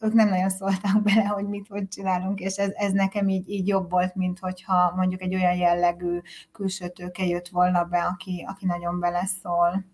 [0.00, 3.68] ők nem nagyon szóltak bele, hogy mit, hogy csinálunk, és ez, ez nekem így, így
[3.68, 6.20] jobb volt, mint hogyha mondjuk egy olyan jellegű
[6.52, 9.91] külső tőke jött volna be, aki, aki nagyon beleszól.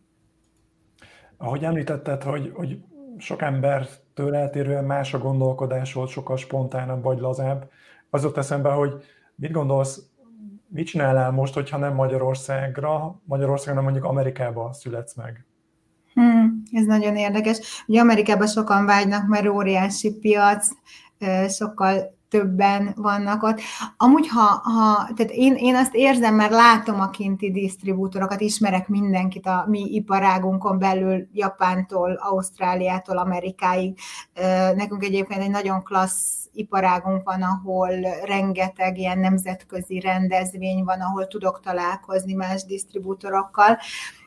[1.38, 2.78] Ahogy említetted, hogy, hogy
[3.18, 7.70] sok embertől eltérően más a gondolkodás volt, sokkal spontánabb vagy lazább.
[8.10, 8.92] Az ott eszembe, hogy
[9.34, 10.02] mit gondolsz,
[10.68, 15.46] mit csinálnál most, hogyha nem Magyarországra, Magyarországon, mondjuk Amerikába születsz meg?
[16.14, 17.84] Hmm, ez nagyon érdekes.
[17.86, 20.68] Ugye Amerikában sokan vágynak, mert óriási piac,
[21.48, 23.60] sokkal többen vannak ott.
[23.96, 29.46] Amúgy, ha, ha tehát én, én azt érzem, mert látom a kinti disztribútorokat, ismerek mindenkit
[29.46, 33.98] a mi iparágunkon belül, Japántól, Ausztráliától, Amerikáig.
[34.74, 37.90] Nekünk egyébként egy nagyon klassz iparágunk van, ahol
[38.24, 43.78] rengeteg ilyen nemzetközi rendezvény van, ahol tudok találkozni más disztribútorokkal,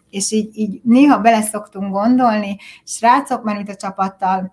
[0.09, 4.51] és így, így néha beleszoktunk gondolni, srácok, mert mint a csapattal,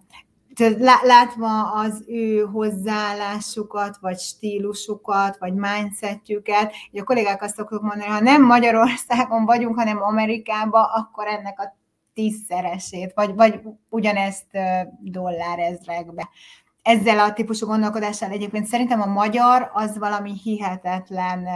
[1.03, 8.43] látva az ő hozzáállásukat, vagy stílusukat, vagy mindsetjüket, a kollégák azt szoktuk mondani, ha nem
[8.45, 11.77] Magyarországon vagyunk, hanem Amerikában, akkor ennek a
[12.15, 14.47] tízszeresét, vagy, vagy ugyanezt
[15.01, 16.29] dollár ezrekbe.
[16.83, 21.47] Ezzel a típusú gondolkodással egyébként szerintem a magyar az valami hihetetlen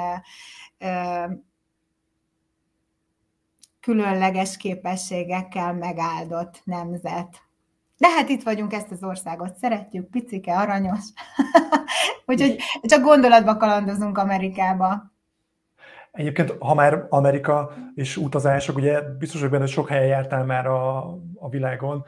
[3.80, 7.42] különleges képességekkel megáldott nemzet.
[8.02, 11.04] De hát itt vagyunk, ezt az országot szeretjük, picike, aranyos.
[12.26, 15.12] Úgyhogy csak gondolatba kalandozunk Amerikába.
[16.12, 20.98] Egyébként, ha már Amerika és utazások, ugye biztos, hogy benne sok helyen jártál már a,
[21.34, 22.04] a világon.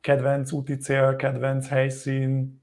[0.00, 2.62] Kedvenc úti cél, kedvenc helyszín?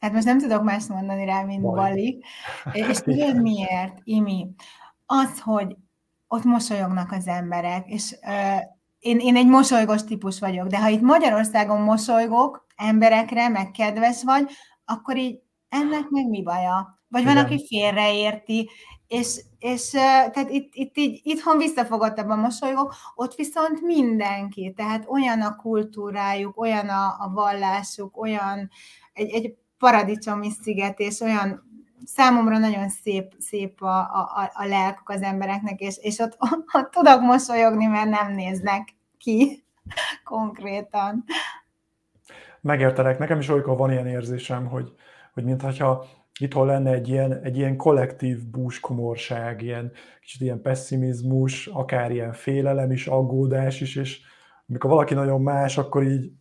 [0.00, 1.74] Hát most nem tudok más mondani rá, mint Bali.
[1.74, 2.22] Bali.
[2.88, 4.48] És tudod miért, Imi?
[5.06, 5.76] Az, hogy
[6.28, 8.60] ott mosolyognak az emberek, és uh,
[9.02, 14.50] én, én egy mosolygós típus vagyok, de ha itt Magyarországon mosolygok emberekre, meg kedves vagy,
[14.84, 17.00] akkor így ennek meg mi baja?
[17.08, 17.44] Vagy van, Igen.
[17.44, 18.70] aki félreérti,
[19.06, 25.56] és, és tehát itt, itt így, itthon visszafogottabban mosolygok, ott viszont mindenki, tehát olyan a
[25.56, 28.70] kultúrájuk, olyan a, a vallásuk, olyan
[29.12, 31.71] egy, egy paradicsomi sziget, és olyan
[32.04, 36.36] számomra nagyon szép, szép a, a, a lelkük az embereknek, és, és ott,
[36.74, 38.88] ott tudok mosolyogni, mert nem néznek
[39.18, 39.64] ki
[40.24, 41.24] konkrétan.
[42.60, 44.92] Megértelek, nekem is olykor van ilyen érzésem, hogy,
[45.32, 46.04] hogy mintha
[46.40, 52.90] itthon lenne egy ilyen, egy ilyen kollektív búskomorság, ilyen kicsit ilyen pessimizmus, akár ilyen félelem
[52.90, 54.20] is, aggódás is, és
[54.68, 56.32] amikor valaki nagyon más, akkor így,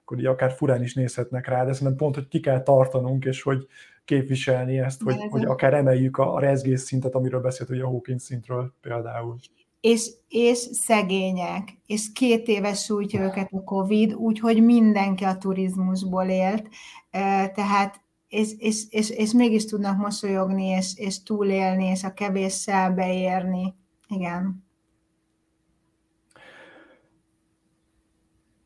[0.00, 3.42] akkor így akár furán is nézhetnek rá, de szerintem pont, hogy ki kell tartanunk, és
[3.42, 3.66] hogy
[4.08, 8.22] képviselni ezt, hogy, hogy akár emeljük a, a rezgés szintet, amiről beszélt ugye a Hawkins
[8.22, 9.36] szintről például.
[9.80, 16.68] És, és szegények, és két éves sújtja őket a Covid, úgyhogy mindenki a turizmusból élt,
[17.54, 23.74] tehát és, és, és, és mégis tudnak mosolyogni, és, és túlélni, és a kevéssel beérni.
[24.08, 24.66] Igen.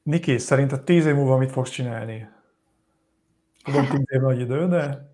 [0.02, 2.28] Niki, szerinted tíz év múlva mit fogsz csinálni?
[3.64, 5.10] Tudom, tíz év nagy idő, de...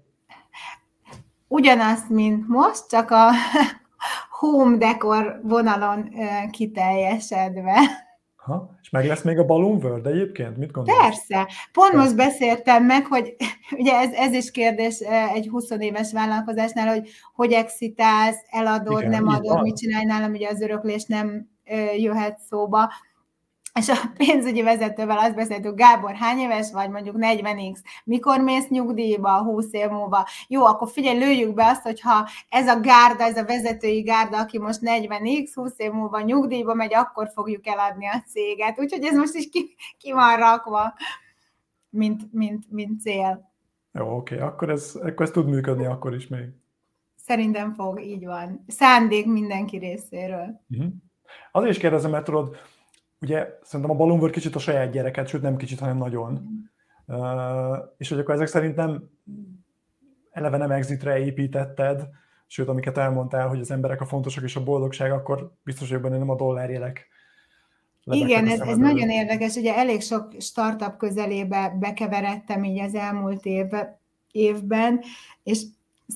[1.48, 3.30] Ugyanazt, mint most, csak a
[4.38, 6.10] home decor vonalon
[6.50, 8.06] kiteljesedve.
[8.36, 8.76] Ha?
[8.82, 10.56] És meg lesz még a Balloon World egyébként?
[10.56, 10.98] Mit gondolsz?
[10.98, 11.48] Persze.
[11.72, 13.34] Pont most beszéltem meg, hogy
[13.78, 14.98] ugye ez, ez is kérdés
[15.34, 20.48] egy 20 éves vállalkozásnál, hogy hogy exitálsz, eladod, Igen, nem adod, mit csinálj nálam, ugye
[20.48, 21.48] az öröklés nem
[21.96, 22.92] jöhet szóba
[23.78, 29.42] és a pénzügyi vezetővel azt beszéltük, Gábor, hány éves vagy, mondjuk 40x, mikor mész nyugdíjba
[29.42, 30.26] 20 év múlva?
[30.48, 34.58] Jó, akkor figyelj, lőjük be azt, hogyha ez a gárda, ez a vezetői gárda, aki
[34.58, 38.78] most 40x, 20 év múlva nyugdíjba megy, akkor fogjuk eladni a céget.
[38.78, 40.94] Úgyhogy ez most is ki, ki van rakva,
[41.90, 43.52] mint, mint, mint cél.
[43.92, 44.46] Jó, oké, okay.
[44.46, 46.46] akkor, ez, akkor ez tud működni akkor is még.
[47.16, 48.64] Szerintem fog, így van.
[48.66, 50.60] Szándék mindenki részéről.
[50.70, 50.92] Uh-huh.
[51.52, 52.56] Azért is kérdezem, mert tudod,
[53.20, 56.48] ugye szerintem a Balloon kicsit a saját gyereket, sőt nem kicsit, hanem nagyon.
[57.06, 59.10] Uh, és hogy akkor ezek szerint nem
[60.30, 62.08] eleve nem exitre építetted,
[62.46, 66.18] sőt, amiket elmondtál, hogy az emberek a fontosak és a boldogság, akkor biztos, hogy benne
[66.18, 67.08] nem a dollárjelek.
[68.04, 69.56] Igen, ez, ez nagyon érdekes.
[69.56, 73.66] Ugye elég sok startup közelébe bekeveredtem így az elmúlt év,
[74.32, 75.00] évben,
[75.42, 75.62] és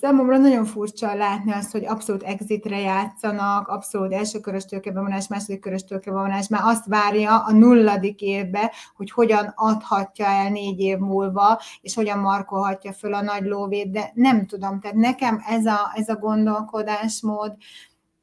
[0.01, 6.49] Számomra nagyon furcsa látni azt, hogy abszolút exitre játszanak, abszolút elsőkörös tőkebevonás, második körös tőkebevonás,
[6.49, 12.19] mert azt várja a nulladik évbe, hogy hogyan adhatja el négy év múlva, és hogyan
[12.19, 17.57] markolhatja föl a nagy lóvét, de nem tudom, tehát nekem ez a, ez a gondolkodásmód,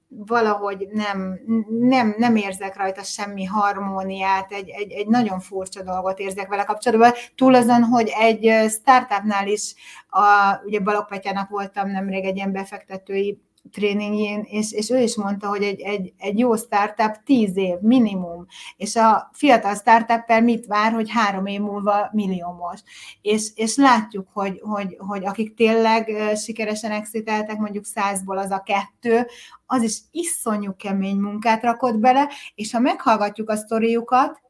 [0.10, 1.39] valahogy nem,
[1.70, 7.12] nem, nem érzek rajta semmi harmóniát, egy, egy, egy nagyon furcsa dolgot érzek vele kapcsolatban.
[7.36, 9.76] Túl azon, hogy egy startupnál is,
[10.10, 13.41] a, ugye Balogh Petyának voltam nemrég egy ilyen befektetői
[13.72, 18.45] tréningjén, és, és ő is mondta, hogy egy, egy, egy jó startup tíz év minimum,
[18.78, 22.80] és a fiatal startup mit vár, hogy három év múlva milliómos.
[23.22, 29.28] És, és látjuk, hogy, hogy, hogy akik tényleg sikeresen exiteltek, mondjuk százból az a kettő,
[29.66, 34.41] az is iszonyú kemény munkát rakott bele, és ha meghallgatjuk a sztoriukat,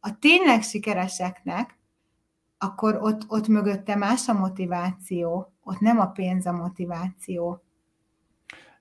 [0.00, 1.78] a tényleg sikereseknek,
[2.58, 7.62] akkor ott, ott mögötte más a motiváció, ott nem a pénz a motiváció.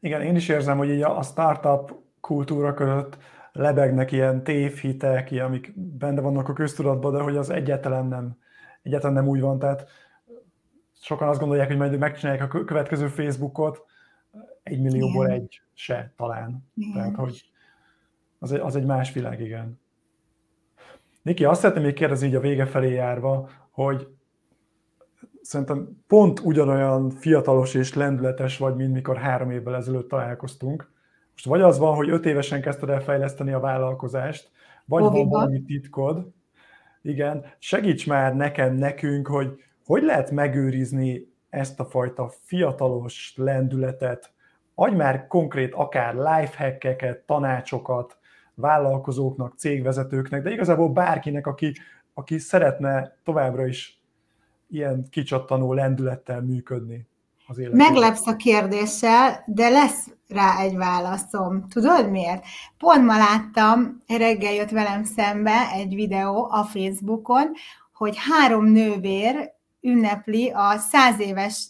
[0.04, 3.18] Igen, én is érzem, hogy így a startup kultúra között
[3.52, 8.38] lebegnek ilyen tévhitek, ilyen, amik benne vannak a köztudatban, de hogy az egyáltalán nem,
[8.82, 9.60] egyáltalán nem úgy van.
[9.60, 9.90] Tehát
[11.02, 13.86] sokan azt gondolják, hogy majd megcsinálják a következő Facebookot,
[14.64, 15.40] egy millióból igen.
[15.40, 16.72] egy se talán.
[16.76, 16.94] Igen.
[16.94, 17.52] Tehát, hogy
[18.40, 19.80] az egy, az egy más világ, igen.
[21.22, 24.08] Niki, azt szeretném még kérdezni így a vége felé járva, hogy
[25.42, 30.92] szerintem pont ugyanolyan fiatalos és lendületes vagy, mint mikor három évvel ezelőtt találkoztunk.
[31.32, 34.52] Most vagy az van, hogy öt évesen kezdted el fejleszteni a vállalkozást,
[34.86, 35.18] vagy Oviba.
[35.18, 36.28] van valami titkod.
[37.02, 44.34] Igen, segíts már nekem, nekünk, hogy hogy lehet megőrizni ezt a fajta fiatalos lendületet,
[44.76, 48.18] adj már konkrét akár lifehackeket, tanácsokat
[48.54, 51.74] vállalkozóknak, cégvezetőknek, de igazából bárkinek, aki,
[52.14, 54.01] aki szeretne továbbra is
[54.72, 57.08] ilyen kicsattanó lendülettel működni
[57.48, 57.92] az életében.
[57.92, 61.68] Meglepsz a kérdéssel, de lesz rá egy válaszom.
[61.68, 62.44] Tudod miért?
[62.78, 67.52] Pont ma láttam, reggel jött velem szembe egy videó a Facebookon,
[67.94, 69.52] hogy három nővér
[69.82, 71.68] ünnepli a száz éves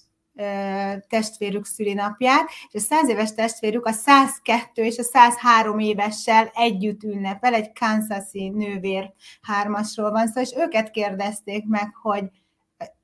[1.08, 7.54] testvérük szülinapját, és a száz éves testvérük a 102 és a 103 évessel együtt ünnepel,
[7.54, 12.24] egy Kansasi nővér hármasról van szó, és őket kérdezték meg, hogy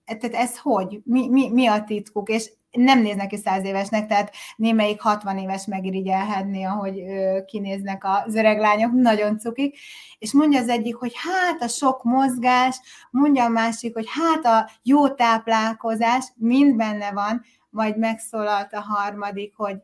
[0.08, 1.01] tehát ez hogy?
[1.03, 2.30] Mi, mi, mi a titkuk?
[2.30, 7.03] És nem néznek ki száz évesnek, tehát némelyik 60 éves megirigyelhetné, ahogy
[7.45, 9.78] kinéznek az öreg lányok, nagyon cukik,
[10.20, 12.80] és mondja az egyik, hogy hát a sok mozgás,
[13.12, 19.55] mondja a másik, hogy hát a jó táplálkozás, mind benne van, majd megszólalt a harmadik,
[19.55, 19.78] hogy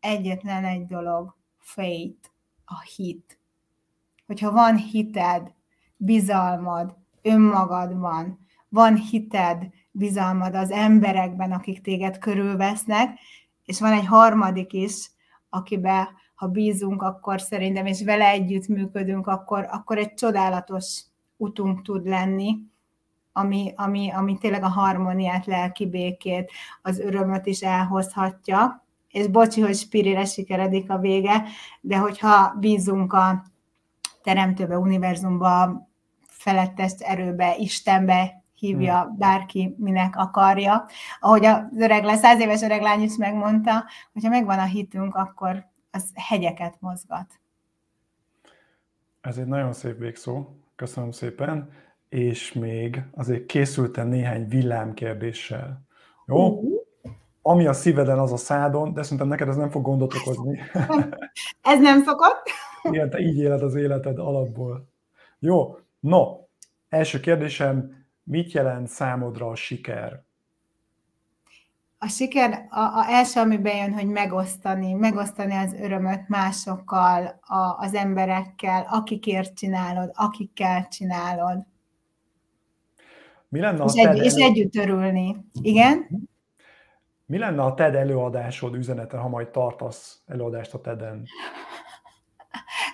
[0.00, 2.28] egyetlen egy dolog, faith,
[2.64, 3.38] a hit.
[4.26, 5.52] Hogyha van hited,
[5.96, 8.41] bizalmad önmagadban,
[8.72, 13.18] van hited, bizalmad az emberekben, akik téged körülvesznek,
[13.64, 15.10] és van egy harmadik is,
[15.48, 21.02] akibe, ha bízunk, akkor szerintem, és vele együtt működünk, akkor, akkor egy csodálatos
[21.36, 22.56] utunk tud lenni,
[23.32, 26.52] ami, ami, ami tényleg a harmóniát, lelki békét,
[26.82, 28.84] az örömöt is elhozhatja.
[29.08, 31.42] És bocsi, hogy spirire sikeredik a vége,
[31.80, 33.44] de hogyha bízunk a
[34.22, 35.88] teremtőbe, univerzumba,
[36.26, 40.86] felettes erőbe, Istenbe, hívja bárki, minek akarja.
[41.20, 45.64] Ahogy az öreg le, száz éves öreg lány is megmondta, hogyha megvan a hitünk, akkor
[45.90, 47.26] az hegyeket mozgat.
[49.20, 50.46] Ez egy nagyon szép végszó,
[50.76, 51.70] köszönöm szépen,
[52.08, 55.82] és még azért készültem néhány villámkérdéssel.
[56.26, 56.48] Jó?
[56.48, 56.80] Uh-huh.
[57.42, 60.58] Ami a szíveden, az a szádon, de szerintem neked ez nem fog gondot okozni.
[61.72, 62.42] ez nem szokott?
[62.82, 64.88] Igen, te így éled az életed alapból.
[65.38, 66.38] Jó, no,
[66.88, 70.22] első kérdésem, Mit jelent számodra a siker?
[71.98, 77.94] A siker a, a első, ami bejön, hogy megosztani, megosztani az örömöt másokkal, a, az
[77.94, 81.66] emberekkel, akikért csinálod, akikkel csinálod.
[83.48, 85.36] Mi lenne a és, egy, és együtt örülni.
[85.60, 86.06] Igen?
[87.26, 91.24] Mi lenne a TED előadásod üzenete, ha majd tartasz előadást a TED-en?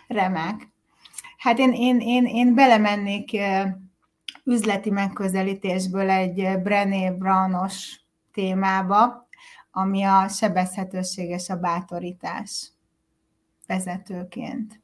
[0.09, 0.69] Remek.
[1.37, 3.37] Hát én, én, én, én belemennék
[4.49, 8.01] üzleti megközelítésből egy Brené Brownos
[8.33, 9.29] témába,
[9.71, 12.73] ami a sebezhetőség és a bátorítás
[13.67, 14.81] vezetőként.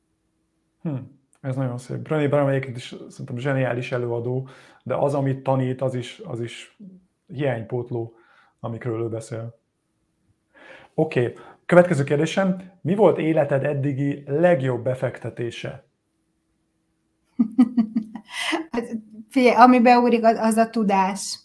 [0.82, 0.96] Hm,
[1.40, 1.98] ez nagyon szép.
[1.98, 4.48] Brené Brown egyébként is szerintem zseniális előadó,
[4.82, 6.78] de az, amit tanít, az is, az is
[7.26, 8.14] hiánypótló,
[8.60, 9.58] amikről ő beszél.
[10.94, 11.34] Oké, okay.
[11.66, 12.70] következő kérdésem.
[12.80, 15.84] Mi volt életed eddigi legjobb befektetése?
[19.34, 21.38] Figyelj, ami beugrik, az, az a tudás.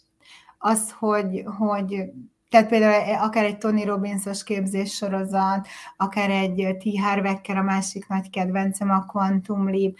[0.58, 2.10] Az, hogy, hogy
[2.48, 5.66] tehát például akár egy Tony Robbinsos képzés sorozat,
[5.96, 7.00] akár egy T.
[7.00, 9.96] Harvecker, a másik nagy kedvencem, a Quantum Leap.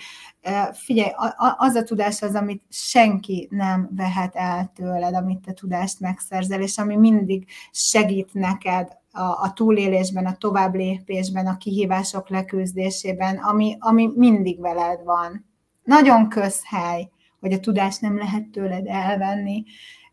[0.73, 1.11] Figyelj,
[1.57, 6.79] az a tudás az, amit senki nem vehet el tőled, amit te tudást megszerzel, és
[6.79, 14.11] ami mindig segít neked a, a túlélésben, a tovább lépésben, a kihívások leküzdésében, ami, ami
[14.15, 15.47] mindig veled van.
[15.85, 17.11] Nagyon közhely
[17.41, 19.65] hogy a tudást nem lehet tőled elvenni,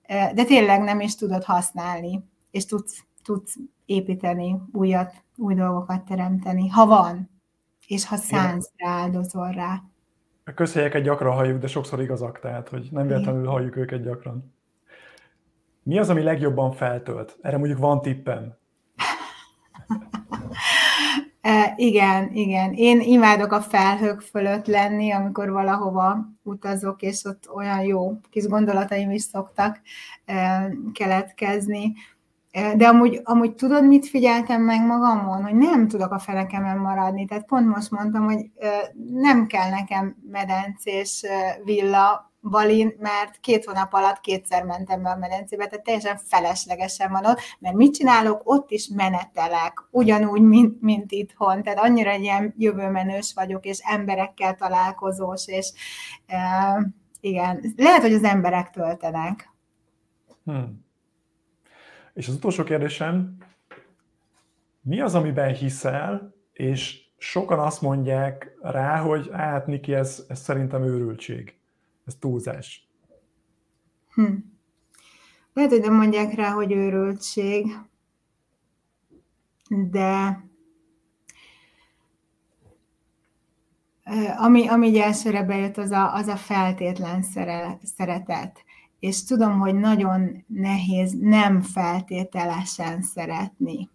[0.07, 6.85] de tényleg nem is tudod használni, és tudsz, tudsz építeni újat, új dolgokat teremteni, ha
[6.85, 7.29] van,
[7.87, 9.83] és ha szánsz rá, áldozol rá.
[10.45, 14.53] A közhelyeket gyakran halljuk, de sokszor igazak, tehát hogy nem véletlenül halljuk őket gyakran.
[15.83, 17.37] Mi az, ami legjobban feltölt?
[17.41, 18.57] Erre mondjuk van tippem.
[21.75, 22.73] igen, igen.
[22.73, 29.11] Én imádok a felhők fölött lenni, amikor valahova utazok, és ott olyan jó kis gondolataim
[29.11, 29.81] is szoktak
[30.93, 31.93] keletkezni.
[32.75, 35.43] De amúgy, amúgy tudod, mit figyeltem meg magamon?
[35.43, 37.25] Hogy nem tudok a felekemen maradni.
[37.25, 38.51] Tehát pont most mondtam, hogy
[39.13, 41.23] nem kell nekem medencés
[41.63, 47.25] villa, Balin, mert két hónap alatt kétszer mentem be a medencébe, tehát teljesen feleslegesen van
[47.25, 48.41] ott, mert mit csinálok?
[48.43, 55.47] Ott is menetelek, ugyanúgy, mint, mint itthon, tehát annyira ilyen jövőmenős vagyok, és emberekkel találkozós,
[55.47, 55.71] és
[56.27, 56.37] e,
[57.19, 59.49] igen, lehet, hogy az emberek töltenek.
[60.43, 60.85] Hmm.
[62.13, 63.37] És az utolsó kérdésem,
[64.81, 70.83] mi az, amiben hiszel, és sokan azt mondják rá, hogy hát Niki, ez, ez szerintem
[70.83, 71.55] őrültség.
[72.07, 72.87] Ez túlzás.
[74.13, 74.35] Hm.
[75.53, 77.77] Lehet, hogy nem mondják rá, hogy őrültség,
[79.69, 80.41] de
[84.37, 88.63] ami, ami így elsőre bejött, az a, az a feltétlen szere, szeretet.
[88.99, 93.89] És tudom, hogy nagyon nehéz nem feltételesen szeretni.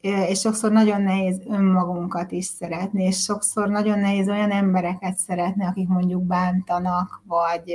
[0.00, 5.88] És sokszor nagyon nehéz önmagunkat is szeretni, és sokszor nagyon nehéz olyan embereket szeretni, akik
[5.88, 7.74] mondjuk bántanak, vagy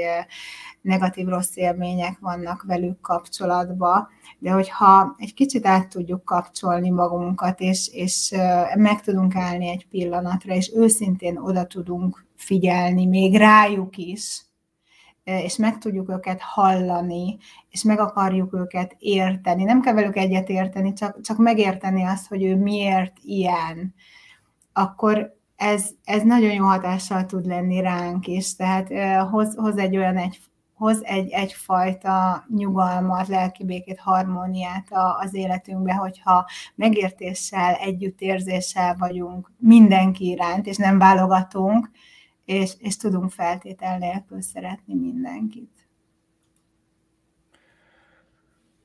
[0.82, 4.08] negatív rossz élmények vannak velük kapcsolatban,
[4.40, 8.34] de hogyha egy kicsit át tudjuk kapcsolni magunkat, és, és
[8.76, 14.42] meg tudunk állni egy pillanatra, és őszintén oda tudunk figyelni, még rájuk is,
[15.24, 17.38] és meg tudjuk őket hallani,
[17.70, 19.64] és meg akarjuk őket érteni.
[19.64, 23.94] Nem kell velük egyet érteni, csak, csak megérteni azt, hogy ő miért ilyen,
[24.74, 28.56] akkor ez, ez nagyon jó hatással tud lenni ránk is.
[28.56, 28.90] Tehát
[29.30, 30.40] hoz, hoz egy olyan egy,
[30.74, 34.88] hoz egy, egyfajta nyugalmat, lelkibékét, harmóniát
[35.20, 36.46] az életünkbe, hogyha
[36.76, 41.90] megértéssel, együttérzéssel vagyunk mindenki iránt, és nem válogatunk,
[42.46, 45.88] és, és tudunk feltétel nélkül szeretni mindenkit.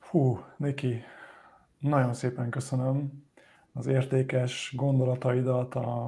[0.00, 1.02] Hú, Niki,
[1.78, 3.26] nagyon szépen köszönöm
[3.72, 6.06] az értékes gondolataidat, a,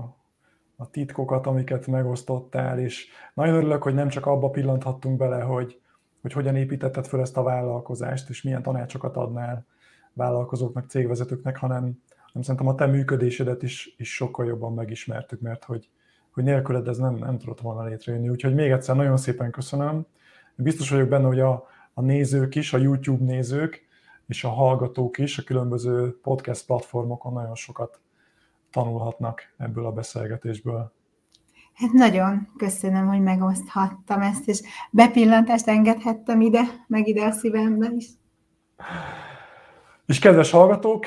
[0.76, 5.80] a titkokat, amiket megosztottál, és nagyon örülök, hogy nem csak abba pillanthattunk bele, hogy,
[6.20, 9.66] hogy hogyan építetted fel ezt a vállalkozást, és milyen tanácsokat adnál
[10.12, 11.82] vállalkozóknak, cégvezetőknek, hanem,
[12.26, 15.90] hanem szerintem a te működésedet is, is sokkal jobban megismertük, mert hogy,
[16.32, 18.28] hogy nélküled ez nem, nem tudott volna létrejönni.
[18.28, 20.06] Úgyhogy még egyszer nagyon szépen köszönöm.
[20.54, 23.88] Biztos vagyok benne, hogy a, a nézők is, a YouTube nézők
[24.26, 28.00] és a hallgatók is a különböző podcast platformokon nagyon sokat
[28.70, 30.92] tanulhatnak ebből a beszélgetésből.
[31.74, 34.60] Hát nagyon köszönöm, hogy megoszthattam ezt, és
[34.90, 38.06] bepillantást engedhettem ide, meg ide a szívembe is.
[40.06, 41.06] És kedves hallgatók,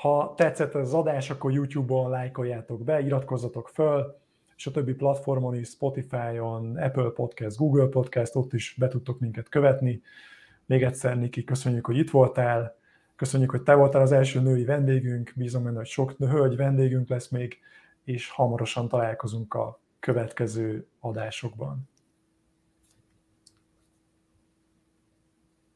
[0.00, 4.20] ha tetszett az adás, akkor YouTube-on lájkoljátok be, iratkozzatok föl,
[4.58, 9.48] és a többi platformon is, Spotify-on, Apple Podcast, Google Podcast, ott is be tudtok minket
[9.48, 10.02] követni.
[10.66, 12.76] Még egyszer, Niki, köszönjük, hogy itt voltál,
[13.16, 17.28] köszönjük, hogy te voltál az első női vendégünk, bízom benne, hogy sok hölgy vendégünk lesz
[17.28, 17.58] még,
[18.04, 21.88] és hamarosan találkozunk a következő adásokban.